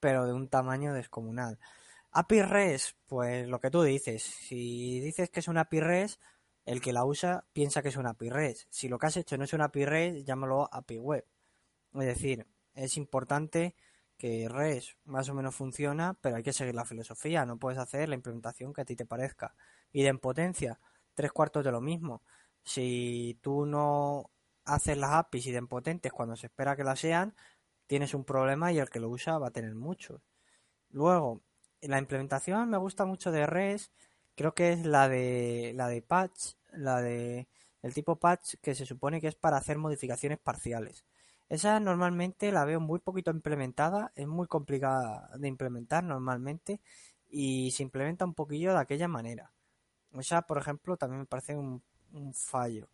[0.01, 1.59] pero de un tamaño descomunal.
[2.12, 4.22] API REST, pues lo que tú dices.
[4.22, 6.20] Si dices que es una API REST,
[6.64, 8.68] el que la usa piensa que es una API REST.
[8.70, 11.26] Si lo que has hecho no es una API REST, llámalo API Web.
[11.95, 13.74] Es decir, es importante
[14.16, 17.45] que REST más o menos funciona, pero hay que seguir la filosofía.
[17.45, 19.55] No puedes hacer la implementación que a ti te parezca.
[19.95, 20.78] Y de potencia,
[21.14, 22.22] tres cuartos de lo mismo.
[22.62, 24.30] Si tú no
[24.66, 27.34] haces las APIs idempotentes cuando se espera que las sean,
[27.86, 30.20] tienes un problema y el que lo usa va a tener muchos.
[30.90, 31.40] Luego,
[31.80, 33.90] la implementación me gusta mucho de REST
[34.34, 37.49] creo que es la de la de patch, la de
[37.82, 41.05] el tipo patch que se supone que es para hacer modificaciones parciales.
[41.49, 46.80] Esa normalmente la veo muy poquito implementada, es muy complicada de implementar normalmente
[47.28, 49.53] y se implementa un poquillo de aquella manera.
[50.18, 51.82] Esa, por ejemplo, también me parece un,
[52.34, 52.88] fallo.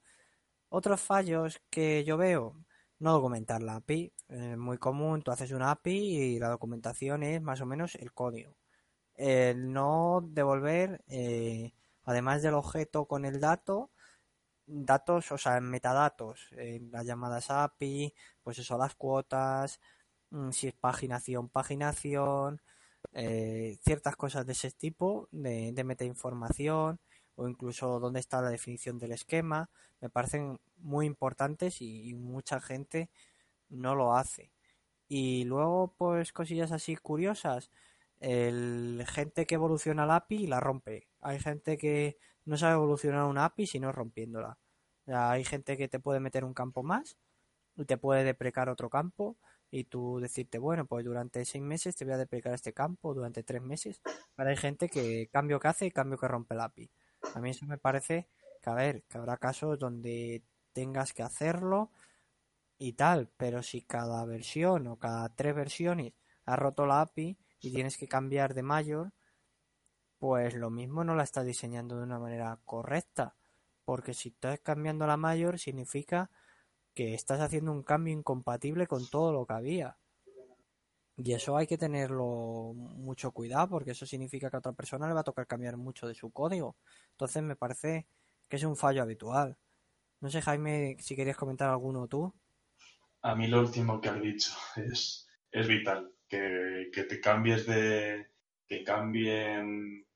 [0.71, 2.57] Otros fallos que yo veo,
[2.99, 4.13] no documentar la API.
[4.29, 8.13] Es muy común, tú haces una API y la documentación es más o menos el
[8.13, 8.57] código
[9.21, 11.73] el no devolver, eh,
[12.05, 13.91] además del objeto con el dato,
[14.67, 19.81] datos, o sea, metadatos, en las llamadas API, pues eso, las cuotas,
[20.31, 22.63] mm, si es paginación, paginación,
[23.13, 27.01] eh, ciertas cosas de ese tipo, de, de metainformación,
[27.37, 29.71] o incluso dónde está la definición del esquema,
[30.01, 33.11] me parecen muy importantes y mucha gente
[33.69, 34.53] no lo hace.
[35.09, 37.71] Y luego, pues cosillas así curiosas,
[38.21, 41.09] el gente que evoluciona la API la rompe.
[41.21, 44.59] Hay gente que no sabe evolucionar una API sino rompiéndola.
[45.07, 47.17] hay gente que te puede meter un campo más
[47.77, 49.37] y te puede deprecar otro campo
[49.71, 53.43] y tú decirte, bueno, pues durante seis meses te voy a deprecar este campo, durante
[53.43, 54.01] tres meses.
[54.37, 56.91] Pero hay gente que cambio que hace y cambio que rompe la API.
[57.35, 58.29] A mí eso me parece
[58.63, 60.43] que, a ver, que habrá casos donde
[60.73, 61.91] tengas que hacerlo
[62.79, 66.15] y tal, pero si cada versión o cada tres versiones
[66.47, 69.13] ha roto la API, y tienes que cambiar de mayor,
[70.19, 73.37] pues lo mismo no la estás diseñando de una manera correcta.
[73.85, 76.31] Porque si estás cambiando la mayor significa
[76.95, 80.00] que estás haciendo un cambio incompatible con todo lo que había.
[81.23, 85.13] Y eso hay que tenerlo mucho cuidado porque eso significa que a otra persona le
[85.13, 86.77] va a tocar cambiar mucho de su código.
[87.11, 88.07] Entonces me parece
[88.49, 89.59] que es un fallo habitual.
[90.21, 92.33] No sé, Jaime, si querías comentar alguno tú.
[93.21, 98.31] A mí lo último que has dicho es, es vital que, te cambies de,
[98.67, 100.07] que cambien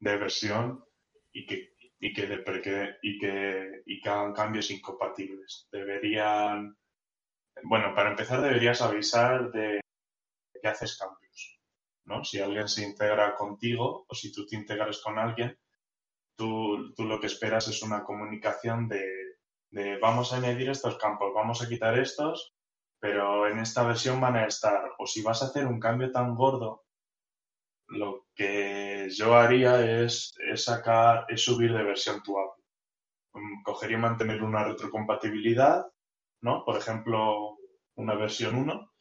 [0.00, 0.84] de versión
[1.32, 2.44] y que, y que,
[3.02, 5.66] y que, y que hagan cambios incompatibles.
[5.72, 6.76] Deberían,
[7.62, 9.81] bueno, para empezar deberías avisar de
[10.62, 11.60] que haces cambios,
[12.04, 12.24] ¿no?
[12.24, 15.58] Si alguien se integra contigo o si tú te integras con alguien,
[16.36, 21.60] tú, tú lo que esperas es una comunicación de, vamos a añadir estos campos, vamos
[21.60, 22.54] a quitar estos
[23.02, 26.36] pero en esta versión van a estar, o si vas a hacer un cambio tan
[26.36, 26.84] gordo,
[27.88, 32.62] lo que yo haría es, sacar, es subir de versión tu API.
[33.32, 35.84] Mm, cogería y mantener una retrocompatibilidad,
[36.42, 36.64] ¿no?
[36.64, 37.56] Por ejemplo,
[37.96, 38.92] una versión 1,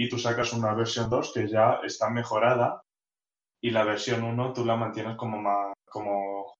[0.00, 2.82] y tú sacas una versión 2 que ya está mejorada,
[3.60, 6.54] y la versión 1 tú la mantienes como, como,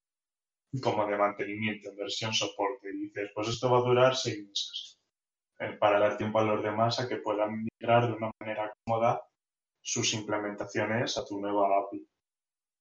[0.83, 4.99] como de mantenimiento, versión soporte, y dices, pues esto va a durar seis meses
[5.61, 9.23] eh, para dar tiempo a los demás a que puedan migrar de una manera cómoda
[9.81, 12.05] sus implementaciones a tu nueva API.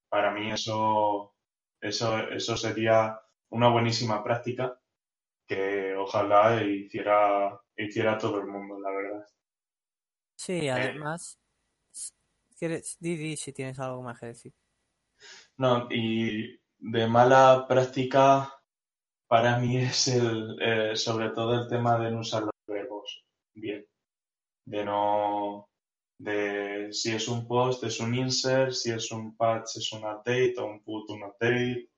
[0.10, 1.36] Para mí eso,
[1.80, 4.80] eso, eso sería una buenísima práctica
[5.48, 9.26] que ojalá hiciera hiciera todo el mundo, la verdad.
[10.38, 11.40] Sí, además,
[12.58, 14.54] ¿quieres, Didi, si tienes algo más que decir.
[15.58, 18.54] No, y de mala práctica
[19.28, 23.26] para mí es el, eh, sobre todo el tema de no usar los verbos
[23.56, 23.86] bien.
[24.66, 25.70] De no,
[26.20, 30.56] de si es un post es un insert, si es un patch es un update
[30.60, 31.90] o un put un update,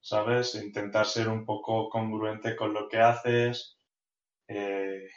[0.00, 0.54] ¿sabes?
[0.54, 3.78] Intentar ser un poco congruente con lo que haces
[4.48, 5.08] eh,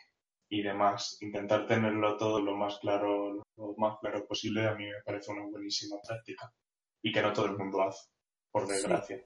[0.50, 1.18] y demás.
[1.22, 5.45] Intentar tenerlo todo lo más claro, lo más claro posible a mí me parece una
[5.45, 6.52] buenísima práctica
[7.02, 8.10] y que no todo el mundo hace,
[8.52, 9.24] por desgracia.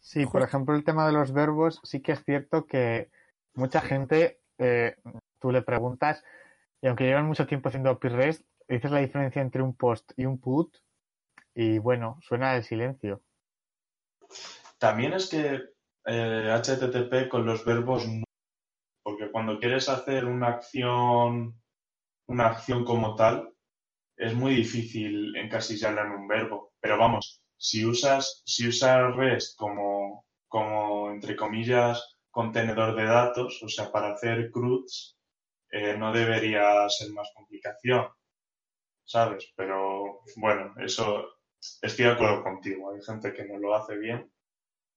[0.00, 3.10] Sí, por ejemplo, el tema de los verbos, sí que es cierto que
[3.54, 4.96] mucha gente, eh,
[5.40, 6.24] tú le preguntas,
[6.80, 10.26] y aunque llevan mucho tiempo haciendo API REST, dices la diferencia entre un post y
[10.26, 10.76] un put,
[11.54, 13.22] y bueno, suena de silencio.
[14.78, 15.60] También es que
[16.04, 18.25] HTTP eh, con los verbos no,
[19.16, 21.58] porque cuando quieres hacer una acción,
[22.26, 23.50] una acción como tal,
[24.14, 26.74] es muy difícil encasillarla en un verbo.
[26.80, 33.68] Pero vamos, si usas, si usas REST como, como, entre comillas, contenedor de datos, o
[33.68, 35.16] sea, para hacer CRUDs,
[35.70, 38.08] eh, no debería ser más complicación,
[39.04, 39.50] ¿sabes?
[39.56, 41.26] Pero bueno, eso
[41.80, 42.90] estoy de acuerdo contigo.
[42.90, 44.30] Hay gente que no lo hace bien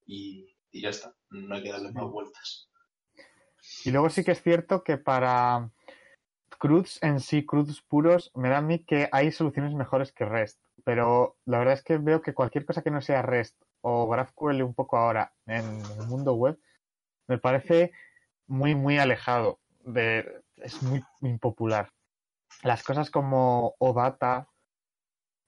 [0.05, 2.68] y, y ya está, no hay que darle más vueltas.
[3.85, 5.69] Y luego sí que es cierto que para
[6.59, 10.59] CRUDs en sí, CRUDs puros, me da a mí que hay soluciones mejores que REST.
[10.83, 14.61] Pero la verdad es que veo que cualquier cosa que no sea REST o GraphQL
[14.61, 16.59] un poco ahora en el mundo web,
[17.27, 17.91] me parece
[18.47, 19.59] muy, muy alejado.
[19.81, 21.91] De, es muy impopular.
[22.63, 24.49] Las cosas como OData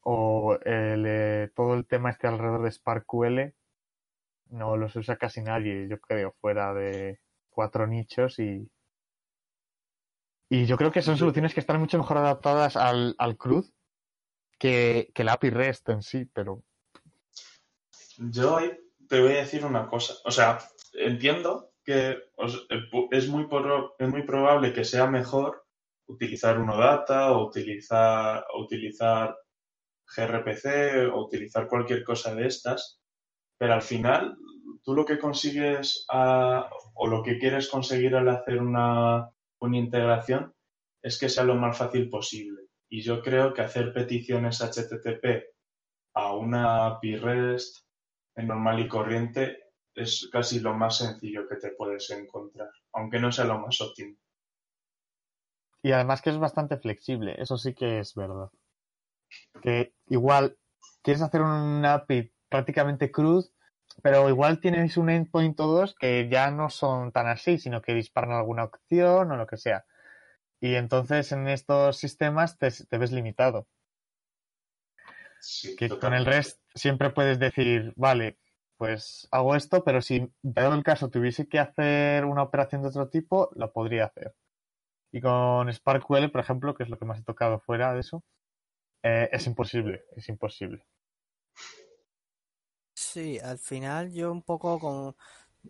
[0.03, 3.53] o eh, todo el tema este alrededor de SparkQL
[4.51, 7.19] no los usa casi nadie, yo creo, fuera de
[7.51, 8.67] cuatro nichos y
[10.53, 13.69] y yo creo que son soluciones que están mucho mejor adaptadas al, al CRUD
[14.59, 16.61] que, que la API REST en sí, pero...
[18.17, 18.59] Yo
[19.07, 20.13] te voy a decir una cosa.
[20.25, 20.59] O sea,
[20.93, 22.17] entiendo que
[23.11, 23.47] es muy,
[23.97, 25.65] es muy probable que sea mejor
[26.05, 29.37] utilizar Unodata o utilizar, o utilizar
[30.05, 33.00] gRPC o utilizar cualquier cosa de estas,
[33.61, 34.39] pero al final
[34.83, 40.55] tú lo que consigues o lo que quieres conseguir al hacer una, una integración
[40.99, 42.63] es que sea lo más fácil posible.
[42.89, 45.43] Y yo creo que hacer peticiones HTTP
[46.15, 47.85] a una API REST
[48.37, 49.59] normal y corriente
[49.93, 54.17] es casi lo más sencillo que te puedes encontrar, aunque no sea lo más óptimo.
[55.83, 58.49] Y además que es bastante flexible, eso sí que es verdad.
[59.61, 60.57] Que igual
[61.03, 63.53] quieres hacer una API prácticamente cruz,
[64.03, 67.95] pero igual tienes un endpoint o dos que ya no son tan así, sino que
[67.95, 69.85] disparan alguna opción o lo que sea.
[70.59, 73.67] Y entonces en estos sistemas te, ves limitado.
[75.77, 78.37] que con el REST siempre puedes decir, vale,
[78.77, 83.09] pues hago esto, pero si dado el caso tuviese que hacer una operación de otro
[83.09, 84.35] tipo, la podría hacer.
[85.11, 88.23] Y con SparkQL, por ejemplo, que es lo que más he tocado fuera de eso,
[89.03, 90.85] eh, es imposible, es imposible.
[93.13, 95.15] Sí, al final yo un poco como...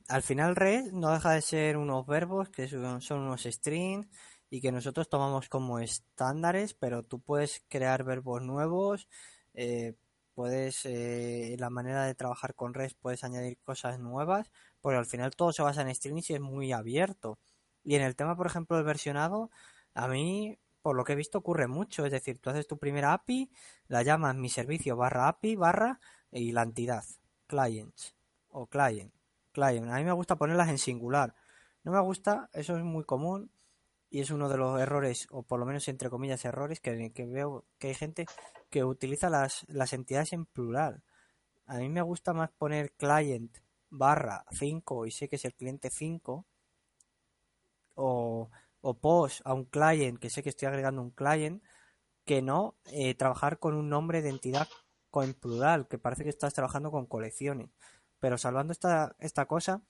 [0.09, 4.07] Al final red no deja de ser unos verbos que son, unos strings
[4.49, 9.07] y que nosotros tomamos como estándares, pero tú puedes crear verbos nuevos,
[9.53, 9.95] eh,
[10.35, 15.35] puedes, eh, la manera de trabajar con REST puedes añadir cosas nuevas, porque al final
[15.35, 17.39] todo se basa en strings y es muy abierto.
[17.83, 19.51] Y en el tema, por ejemplo, del versionado,
[19.93, 22.05] a mí, por lo que he visto, ocurre mucho.
[22.05, 23.51] Es decir, tú haces tu primera API,
[23.87, 25.99] la llamas mi servicio barra API barra
[26.31, 27.03] y la entidad
[27.51, 28.15] clients
[28.49, 29.13] o client.
[29.51, 29.89] Client.
[29.89, 31.35] A mí me gusta ponerlas en singular.
[31.83, 33.51] No me gusta, eso es muy común
[34.09, 37.25] y es uno de los errores, o por lo menos entre comillas errores, que, que
[37.25, 38.25] veo que hay gente
[38.69, 41.03] que utiliza las, las entidades en plural.
[41.65, 43.57] A mí me gusta más poner client
[43.89, 46.45] barra 5 y sé que es el cliente 5
[47.95, 48.49] o,
[48.81, 51.61] o post a un client que sé que estoy agregando un client
[52.23, 54.67] que no eh, trabajar con un nombre de entidad
[55.11, 57.69] con plural, que parece que estás trabajando con colecciones.
[58.19, 59.81] Pero salvando esta, esta cosa,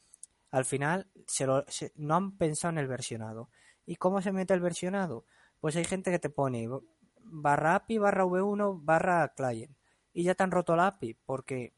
[0.49, 1.63] al final se lo,
[1.95, 3.49] no han pensado en el versionado.
[3.85, 5.25] ¿Y cómo se mete el versionado?
[5.59, 6.67] Pues hay gente que te pone
[7.23, 9.77] barra API barra V1 barra client.
[10.13, 11.73] Y ya te han roto la API porque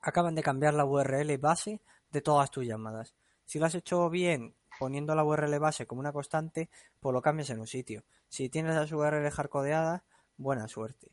[0.00, 1.80] acaban de cambiar la URL base
[2.10, 3.14] de todas tus llamadas.
[3.44, 7.50] Si lo has hecho bien poniendo la URL base como una constante, pues lo cambias
[7.50, 8.04] en un sitio.
[8.28, 10.02] Si tienes las URL hardcodeadas,
[10.36, 11.12] buena suerte.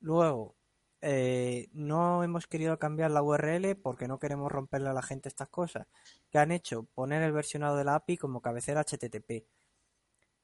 [0.00, 0.54] Luego,
[1.00, 5.48] eh, no hemos querido cambiar la URL porque no queremos romperle a la gente estas
[5.48, 5.86] cosas.
[6.30, 6.84] ¿Qué han hecho?
[6.94, 9.46] Poner el versionado de la API como cabecera HTTP.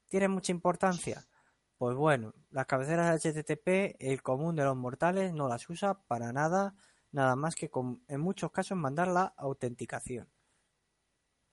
[0.07, 1.27] ¿Tiene mucha importancia?
[1.77, 6.73] Pues bueno, las cabeceras HTTP, el común de los mortales no las usa para nada,
[7.11, 7.69] nada más que
[8.07, 10.29] en muchos casos mandar la autenticación.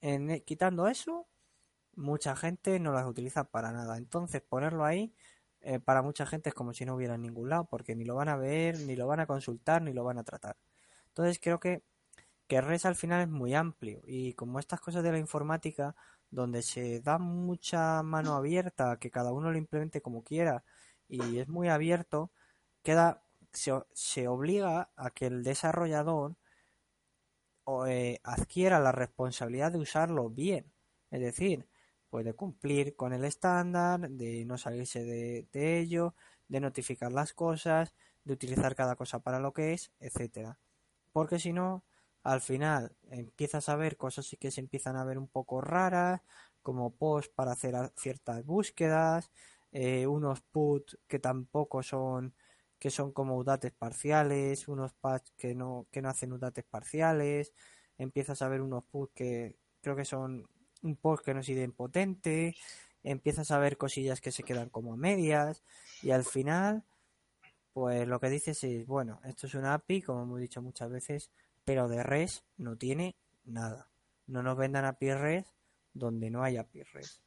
[0.01, 1.27] En, quitando eso,
[1.95, 3.97] mucha gente no las utiliza para nada.
[3.97, 5.15] Entonces, ponerlo ahí
[5.63, 8.15] eh, para mucha gente es como si no hubiera en ningún lado, porque ni lo
[8.17, 10.57] van a ver, ni lo van a consultar, ni lo van a tratar.
[11.09, 11.83] Entonces, creo que,
[12.49, 15.97] que REST al final es muy amplio y como estas cosas de la informática
[16.31, 20.65] donde se da mucha mano abierta, que cada uno lo implemente como quiera
[21.09, 22.33] y es muy abierto,
[22.83, 26.37] queda se, obliga a que el desarrollador
[27.87, 30.73] eh, adquiera la responsabilidad de usarlo bien,
[31.11, 31.67] es decir,
[32.13, 36.15] puede cumplir con el estándar, de no salirse de, de ello,
[36.47, 37.95] de notificar las cosas,
[38.25, 40.59] de utilizar cada cosa para lo que es, etcétera.
[41.13, 41.85] Porque si no,
[42.23, 46.21] al final empiezas a ver cosas que se empiezan a ver un poco raras,
[46.61, 49.31] como post para hacer ciertas búsquedas,
[49.73, 52.35] eh, unos put que tampoco son
[52.79, 57.55] que son como udates parciales, unos patch que no que no hacen udates parciales,
[57.97, 60.47] empiezas a ver unos put que creo que son
[60.83, 62.57] un post que no es idempotente,
[63.03, 65.63] empiezas a ver cosillas que se quedan como a medias
[66.03, 66.85] y al final
[67.73, 71.31] pues lo que dices es, bueno, esto es una API, como hemos dicho muchas veces,
[71.65, 73.89] pero de res no tiene nada.
[74.27, 75.47] No nos vendan API res
[75.95, 77.23] donde no hay API res.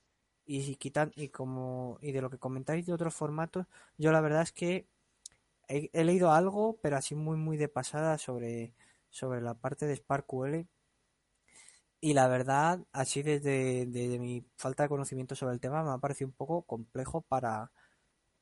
[0.46, 3.66] Y si quitan y como y de lo que comentáis de otros formatos,
[3.98, 4.88] yo la verdad es que
[5.68, 8.74] he, leído algo, pero así muy muy de pasada sobre
[9.10, 10.68] sobre la parte de SparkQL
[12.02, 15.98] y la verdad, así desde, desde mi falta de conocimiento sobre el tema me ha
[15.98, 17.72] parecido un poco complejo para,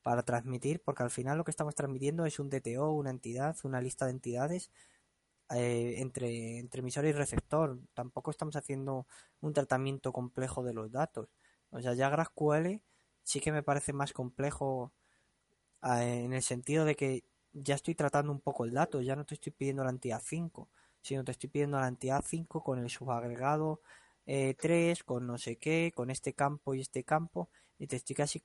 [0.03, 3.81] para transmitir, porque al final lo que estamos transmitiendo es un DTO, una entidad, una
[3.81, 4.71] lista de entidades
[5.51, 7.79] eh, entre, entre emisor y receptor.
[7.93, 9.07] Tampoco estamos haciendo
[9.41, 11.29] un tratamiento complejo de los datos.
[11.71, 12.81] O sea, ya GraphQL
[13.23, 14.93] sí que me parece más complejo
[15.83, 17.23] eh, en el sentido de que
[17.53, 20.69] ya estoy tratando un poco el dato, ya no te estoy pidiendo la entidad 5,
[21.03, 23.81] sino te estoy pidiendo la entidad 5 con el subagregado
[24.25, 28.15] 3, eh, con no sé qué, con este campo y este campo, y te estoy
[28.15, 28.41] casi,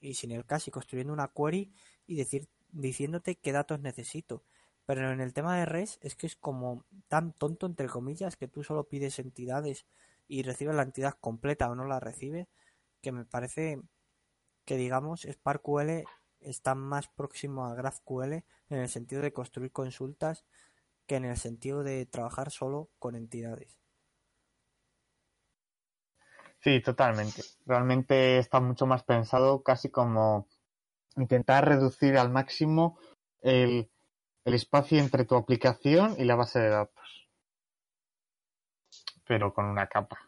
[0.00, 1.72] y sin el casi, construyendo una query
[2.06, 4.42] y decir, diciéndote qué datos necesito.
[4.86, 8.48] Pero en el tema de res es que es como tan tonto, entre comillas, que
[8.48, 9.86] tú solo pides entidades
[10.26, 12.48] y recibes la entidad completa o no la recibes,
[13.00, 13.80] que me parece
[14.64, 16.04] que, digamos, SparkQL
[16.40, 20.44] está más próximo a GraphQL en el sentido de construir consultas
[21.06, 23.78] que en el sentido de trabajar solo con entidades.
[26.64, 27.42] Sí, totalmente.
[27.66, 30.48] Realmente está mucho más pensado casi como
[31.16, 32.98] intentar reducir al máximo
[33.42, 33.90] el,
[34.46, 37.28] espacio entre tu aplicación y la base de datos.
[39.26, 40.18] Pero con una capa.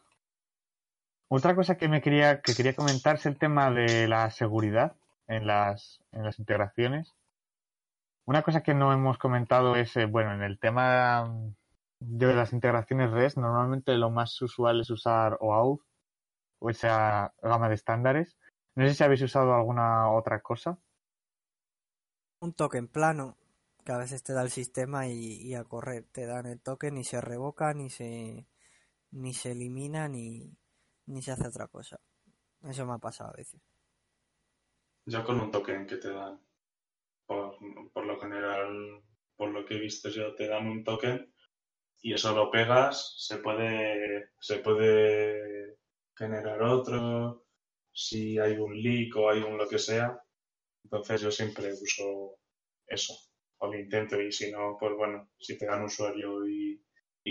[1.29, 4.95] Otra cosa que me quería, que quería comentar es el tema de la seguridad
[5.29, 7.16] en las, en las integraciones.
[8.27, 11.33] Una cosa que no hemos comentado es, eh, bueno, en el tema
[12.01, 15.83] de las integraciones REST, normalmente lo más usual es usar OAuth
[16.59, 18.37] o esa gama de estándares.
[18.75, 20.77] No sé si habéis usado alguna otra cosa.
[22.41, 23.37] Un token plano
[23.85, 26.05] que a veces te da el sistema y, a correr.
[26.11, 28.49] Te dan el token ni se revoca, ni se,
[29.13, 30.53] ni se elimina, ni,
[31.07, 32.01] ni se hace otra cosa.
[32.65, 33.61] Eso me ha pasado a veces.
[35.05, 36.46] Ya con un token que te dan.
[37.27, 37.57] Por,
[37.93, 39.03] por lo general,
[39.37, 41.33] por lo que he visto yo, te dan un token
[42.03, 45.79] y eso lo pegas, se puede, se puede
[46.17, 47.47] generar otro,
[47.93, 50.23] si hay un leak o hay un lo que sea.
[50.85, 52.39] Entonces yo siempre uso
[52.87, 53.15] eso
[53.59, 56.83] o lo intento y si no, pues bueno, si te dan usuario y,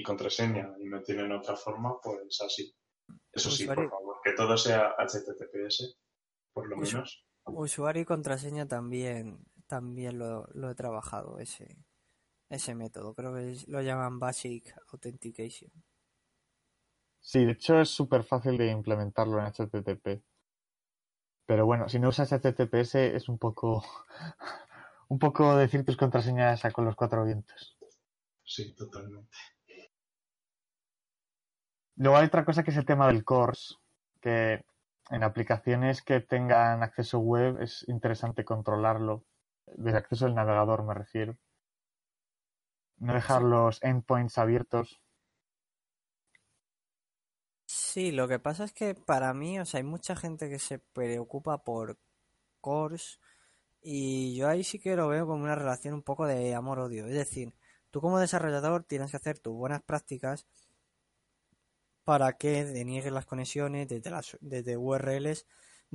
[0.04, 2.76] contraseña y no tienen otra forma, pues así.
[3.32, 5.98] Eso sí, por favor, que todo sea HTTPS,
[6.52, 7.26] por lo menos.
[7.46, 11.78] Usuario y contraseña también, también lo, lo he trabajado, ese,
[12.50, 13.14] ese método.
[13.14, 15.72] Creo que lo llaman Basic Authentication.
[17.20, 20.24] Sí, de hecho es súper fácil de implementarlo en HTTP.
[21.48, 23.84] Pero bueno, si no usas HTTPS es un poco
[25.10, 27.78] un poco decir tus contraseñas con los cuatro vientos.
[28.44, 29.36] Sí, totalmente.
[31.98, 33.76] Luego hay otra cosa que es el tema del course,
[34.22, 34.66] que
[35.10, 39.24] en aplicaciones que tengan acceso web es interesante controlarlo,
[39.76, 41.38] desde acceso al navegador me refiero.
[42.98, 45.00] No dejar los endpoints abiertos.
[47.68, 50.80] Sí, lo que pasa es que para mí, o sea, hay mucha gente que se
[50.80, 51.98] preocupa por
[52.62, 53.20] cores
[53.82, 57.08] Y yo ahí sí que lo veo como una relación un poco de amor-odio.
[57.08, 57.56] Es decir,
[57.92, 60.48] tú como desarrollador tienes que hacer tus buenas prácticas
[62.06, 65.46] para que deniegues las conexiones desde, las, desde URLs.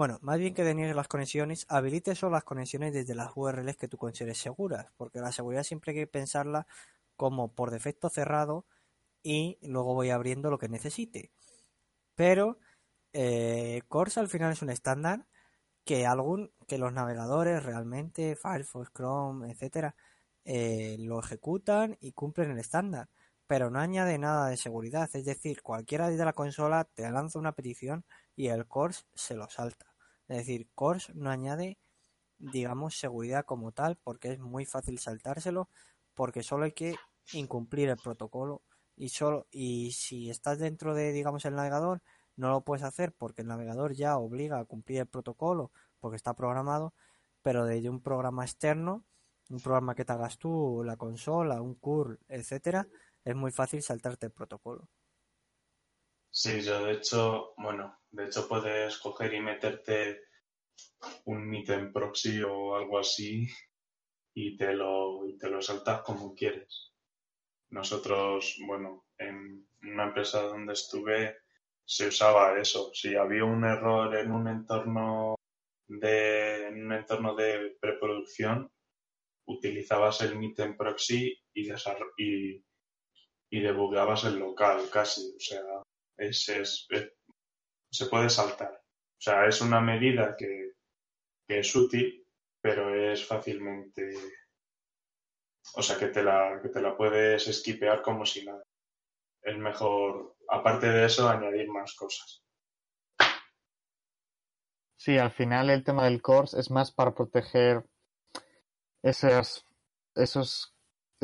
[0.01, 3.87] Bueno, más bien que deniegues las conexiones, habilite solo las conexiones desde las URLs que
[3.87, 6.67] tú consideres seguras, porque la seguridad siempre hay que pensarla
[7.17, 8.65] como por defecto cerrado
[9.23, 11.33] y luego voy abriendo lo que necesite.
[12.15, 12.59] Pero
[13.13, 15.27] eh, Corsa al final es un estándar
[15.85, 19.97] que algún que los navegadores realmente Firefox, Chrome, etcétera,
[20.47, 23.11] eh, lo ejecutan y cumplen el estándar
[23.47, 25.11] pero no añade nada de seguridad.
[25.15, 28.05] Es decir, cualquiera desde la consola te lanza una petición
[28.37, 29.90] y el Course se lo salta.
[30.31, 31.77] Es decir, Course no añade,
[32.39, 35.69] digamos, seguridad como tal, porque es muy fácil saltárselo,
[36.15, 36.95] porque solo hay que
[37.33, 38.63] incumplir el protocolo
[38.95, 42.01] y solo y si estás dentro de, digamos, el navegador,
[42.37, 46.35] no lo puedes hacer porque el navegador ya obliga a cumplir el protocolo porque está
[46.35, 46.95] programado,
[47.43, 49.05] pero desde un programa externo,
[49.49, 52.87] un programa que te hagas tú, la consola, un curl, etcétera,
[53.25, 54.89] es muy fácil saltarte el protocolo.
[56.31, 60.23] Sí, yo de hecho, bueno, de hecho puedes coger y meterte
[61.25, 63.49] un meet proxy o algo así
[64.35, 66.93] y te lo, y te lo saltas como quieres.
[67.71, 71.37] Nosotros, bueno, en una empresa donde estuve
[71.85, 72.91] se usaba eso.
[72.95, 75.37] Si había un error en un entorno
[75.89, 78.71] de, en un entorno de preproducción,
[79.47, 81.71] utilizabas el meet proxy y,
[82.19, 82.65] y
[83.53, 85.35] y debugabas el local casi.
[85.37, 85.63] O sea,
[86.17, 86.87] es, es,
[87.91, 88.73] se puede saltar.
[88.73, 90.73] O sea, es una medida que,
[91.47, 92.27] que, es útil,
[92.61, 94.15] pero es fácilmente.
[95.75, 98.63] O sea, que te, la, que te la puedes esquipear como si nada.
[99.43, 102.43] Es mejor, aparte de eso, añadir más cosas.
[104.97, 107.85] Sí, al final el tema del course es más para proteger
[109.03, 109.67] esos,
[110.15, 110.77] esos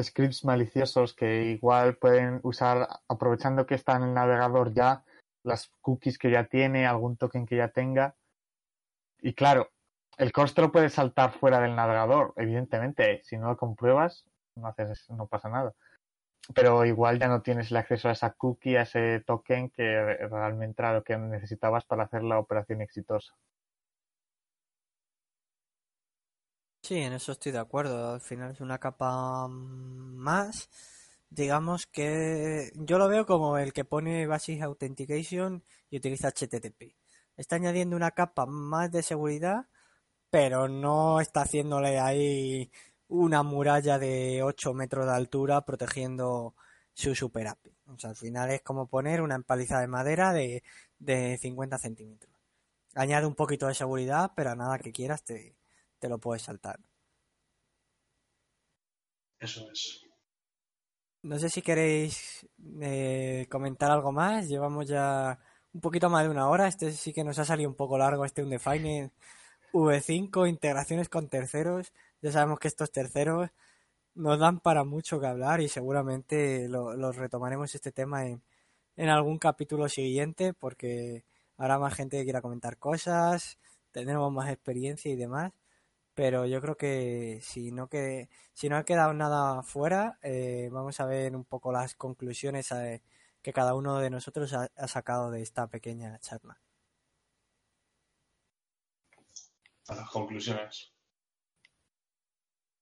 [0.03, 5.05] scripts maliciosos que igual pueden usar, aprovechando que está en el navegador ya,
[5.47, 8.17] las cookies que ya tiene, algún token que ya tenga.
[9.21, 9.71] Y claro,
[10.19, 13.23] el coste lo puedes saltar fuera del navegador, evidentemente.
[13.25, 14.27] Si no lo compruebas,
[14.57, 15.73] no, haces, no pasa nada.
[16.55, 19.83] Pero igual ya no tienes el acceso a esa cookie, a ese token que
[20.31, 23.35] realmente era lo que necesitabas para hacer la operación exitosa.
[26.83, 28.15] Sí, en eso estoy de acuerdo.
[28.15, 30.71] Al final es una capa más.
[31.31, 36.95] Digamos que yo lo veo como el que pone Basic Authentication y utiliza HTTP.
[37.37, 39.67] Está añadiendo una capa más de seguridad,
[40.31, 42.71] pero no está haciéndole ahí
[43.09, 46.55] una muralla de 8 metros de altura protegiendo
[46.95, 47.77] su super API.
[47.87, 50.63] O sea, al final es como poner una empaliza de madera de,
[50.99, 52.33] de 50 centímetros.
[52.95, 55.57] Añade un poquito de seguridad, pero a nada que quieras te,
[55.99, 56.81] te lo puedes saltar.
[59.39, 60.06] Eso es.
[61.27, 62.47] No sé si queréis
[62.81, 64.49] eh, comentar algo más.
[64.49, 65.41] Llevamos ya
[65.73, 66.69] un poquito más de una hora.
[66.69, 69.11] Este sí que nos ha salido un poco largo, este Undefined
[69.73, 71.93] V5, integraciones con terceros.
[72.23, 73.51] Ya sabemos que estos terceros
[74.15, 78.43] nos dan para mucho que hablar y seguramente lo, retomaremos este tema en,
[78.97, 81.25] en algún capítulo siguiente porque
[81.57, 83.59] habrá más gente que quiera comentar cosas,
[83.91, 85.53] tendremos más experiencia y demás
[86.17, 90.99] pero yo creo que si no que si no ha quedado nada fuera eh, vamos
[90.99, 93.03] a ver un poco las conclusiones eh,
[93.43, 96.59] que cada uno de nosotros ha, sacado de esta pequeña charla.
[99.89, 100.93] Las conclusiones.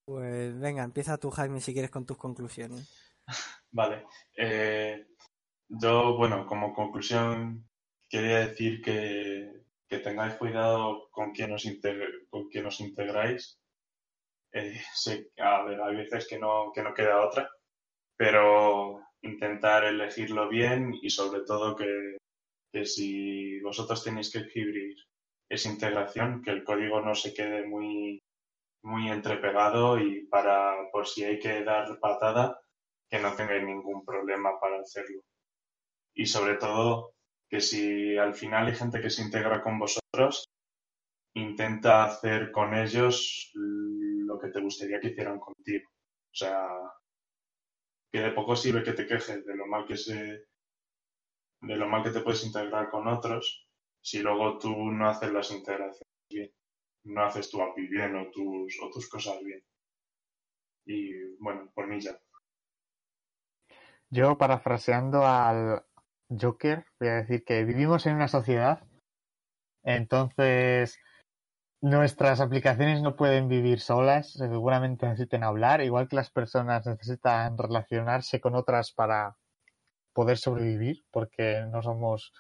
[0.07, 2.89] Pues venga empieza tú Jaime si quieres con tus conclusiones.
[3.73, 4.07] Vale
[4.37, 5.09] eh,
[5.69, 7.69] yo bueno como conclusión
[8.09, 9.64] quería decir que
[9.95, 11.65] que tengáis cuidado con quién os,
[12.31, 13.61] con quién os integráis.
[14.53, 14.81] Eh,
[15.39, 17.49] a ver, hay veces que no, que no queda otra,
[18.17, 22.17] pero intentar elegirlo bien y sobre todo que,
[22.73, 24.97] que si vosotros tenéis que escribir
[25.49, 28.21] esa integración, que el código no se quede muy,
[28.83, 32.61] muy entrepegado y para, por si hay que dar patada,
[33.09, 35.23] que no tengáis ningún problema para hacerlo.
[36.15, 37.14] Y sobre todo,
[37.55, 40.45] que si al final hay gente que se integra con vosotros,
[41.35, 45.89] intenta hacer con ellos lo que te gustaría que hicieran contigo.
[45.89, 46.67] O sea,
[48.11, 50.47] que de poco sirve que te quejes de lo mal que se
[51.61, 53.69] de lo mal que te puedes integrar con otros
[54.01, 56.51] si luego tú no haces las integraciones bien,
[57.05, 59.63] no haces tu API bien o tus, o tus cosas bien.
[60.87, 62.19] Y bueno, por mí ya.
[64.11, 65.85] Yo, parafraseando al,
[66.29, 68.83] Joker, voy a decir que vivimos en una sociedad,
[69.83, 70.99] entonces
[71.81, 78.41] nuestras aplicaciones no pueden vivir solas, seguramente necesiten hablar, igual que las personas necesitan relacionarse
[78.41, 79.37] con otras para
[80.15, 82.33] poder sobrevivir, porque no somos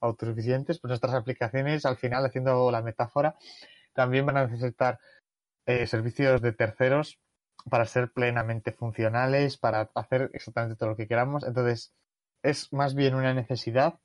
[0.00, 3.36] autosuficientes, pues nuestras aplicaciones, al final, haciendo la metáfora,
[3.92, 5.00] también van a necesitar
[5.66, 7.18] eh, servicios de terceros
[7.70, 11.44] para ser plenamente funcionales, para hacer exactamente todo lo que queramos.
[11.44, 11.92] Entonces,
[12.42, 13.98] es más bien una necesidad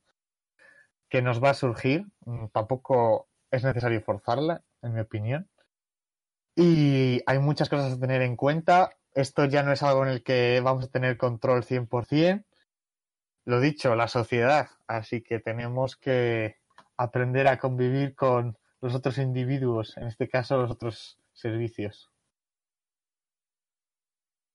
[1.09, 2.05] que nos va a surgir.
[2.25, 5.49] Mm, tampoco es necesario forzarla, en mi opinión.
[6.55, 8.91] Y hay muchas cosas a tener en cuenta.
[9.13, 12.45] Esto ya no es algo en el que vamos a tener control 100%.
[13.45, 14.69] Lo dicho, la sociedad.
[14.87, 16.57] Así que tenemos que
[16.97, 22.11] aprender a convivir con los otros individuos, en este caso los otros servicios.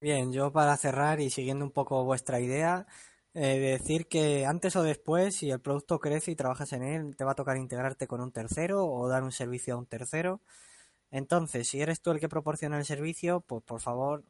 [0.00, 2.86] Bien, yo para cerrar y siguiendo un poco vuestra idea,
[3.34, 7.24] eh, decir que antes o después, si el producto crece y trabajas en él, te
[7.24, 10.42] va a tocar integrarte con un tercero o dar un servicio a un tercero.
[11.10, 14.24] Entonces, si eres tú el que proporciona el servicio, pues por favor,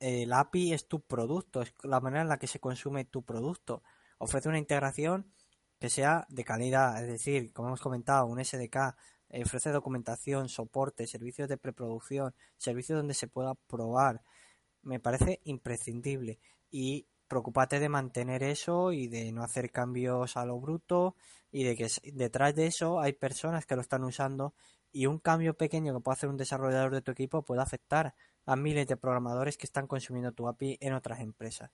[0.00, 3.82] el API es tu producto, es la manera en la que se consume tu producto.
[4.18, 5.32] Ofrece una integración
[5.78, 8.96] que sea de calidad, es decir, como hemos comentado, un SDK,
[9.30, 14.22] eh, ofrece documentación, soporte, servicios de preproducción, servicios donde se pueda probar,
[14.82, 16.38] me parece imprescindible
[16.70, 21.16] y preocúpate de mantener eso y de no hacer cambios a lo bruto
[21.50, 24.52] y de que detrás de eso hay personas que lo están usando
[24.92, 28.14] y un cambio pequeño que puede hacer un desarrollador de tu equipo puede afectar
[28.44, 31.70] a miles de programadores que están consumiendo tu API en otras empresas.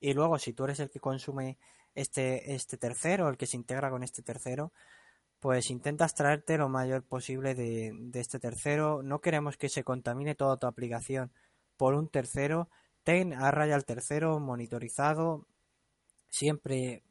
[0.00, 1.56] Y luego, si tú eres el que consume
[1.94, 4.70] este, este tercero, el que se integra con este tercero,
[5.38, 9.02] pues intentas traerte lo mayor posible de, de este tercero.
[9.02, 11.32] No queremos que se contamine toda tu aplicación
[11.78, 12.68] por un tercero,
[13.04, 15.46] ten a raya al tercero monitorizado,
[16.28, 17.02] siempre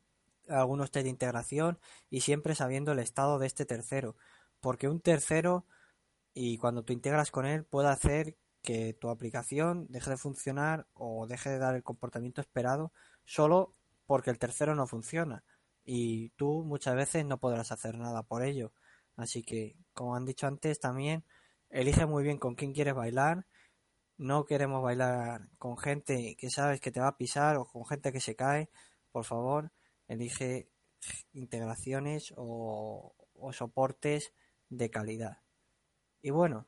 [0.47, 1.79] algunos test de integración
[2.09, 4.15] y siempre sabiendo el estado de este tercero,
[4.59, 5.65] porque un tercero
[6.33, 11.27] y cuando tú integras con él puede hacer que tu aplicación deje de funcionar o
[11.27, 12.91] deje de dar el comportamiento esperado
[13.25, 13.73] solo
[14.05, 15.43] porque el tercero no funciona
[15.85, 18.73] y tú muchas veces no podrás hacer nada por ello.
[19.15, 21.25] Así que, como han dicho antes, también
[21.69, 23.45] elige muy bien con quién quieres bailar
[24.19, 28.11] no queremos bailar con gente que sabes que te va a pisar o con gente
[28.11, 28.69] que se cae.
[29.11, 29.71] Por favor,
[30.07, 30.69] elige
[31.31, 33.15] integraciones o,
[33.53, 34.33] soportes
[34.67, 35.37] de calidad.
[36.21, 36.67] Y bueno,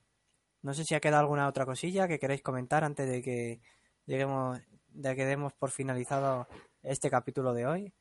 [0.61, 3.61] no sé si ha quedado alguna otra cosilla que queréis comentar antes de que
[4.05, 6.47] lleguemos, de que demos por finalizado
[6.83, 7.93] este capítulo de hoy.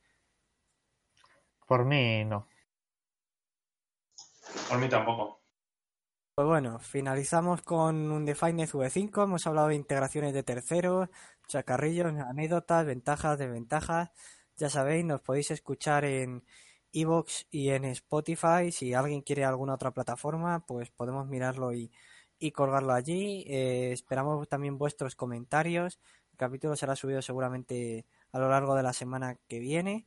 [1.67, 2.47] Por mí no.
[4.69, 5.40] Por mí tampoco.
[6.35, 9.25] Pues bueno, finalizamos con un Defined V5.
[9.25, 11.09] Hemos hablado de integraciones de terceros,
[11.49, 14.11] chacarrillos, anécdotas, ventajas, desventajas.
[14.57, 16.45] Ya sabéis, nos podéis escuchar en
[16.93, 18.73] Evox y en Spotify.
[18.73, 21.91] Si alguien quiere alguna otra plataforma, pues podemos mirarlo y,
[22.55, 23.45] colgarlo allí.
[23.49, 26.01] Eh, esperamos también vuestros comentarios.
[26.33, 30.07] El capítulo será subido seguramente a lo largo de la semana que viene.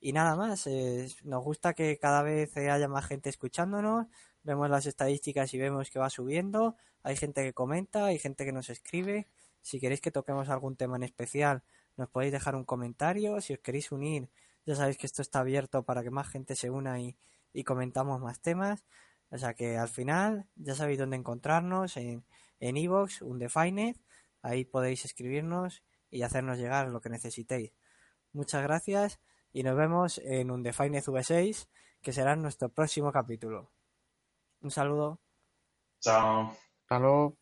[0.00, 4.06] Y nada más, eh, nos gusta que cada vez haya más gente escuchándonos
[4.48, 8.52] vemos las estadísticas y vemos que va subiendo, hay gente que comenta, hay gente que
[8.52, 9.28] nos escribe,
[9.62, 11.62] si queréis que toquemos algún tema en especial,
[11.96, 14.28] nos podéis dejar un comentario, si os queréis unir,
[14.66, 17.16] ya sabéis que esto está abierto para que más gente se una y,
[17.64, 18.84] comentamos más temas,
[19.30, 22.24] o sea que al final ya sabéis dónde encontrarnos en
[22.60, 23.96] en iVoox, Undefined,
[24.42, 27.72] ahí podéis escribirnos y hacernos llegar lo que necesitéis.
[28.32, 29.20] Muchas gracias
[29.52, 31.68] y nos vemos en Undefined V6,
[32.02, 33.77] que será nuestro próximo capítulo.
[34.62, 35.20] Un saludo.
[36.00, 36.56] Chao.
[36.82, 37.37] Hasta luego.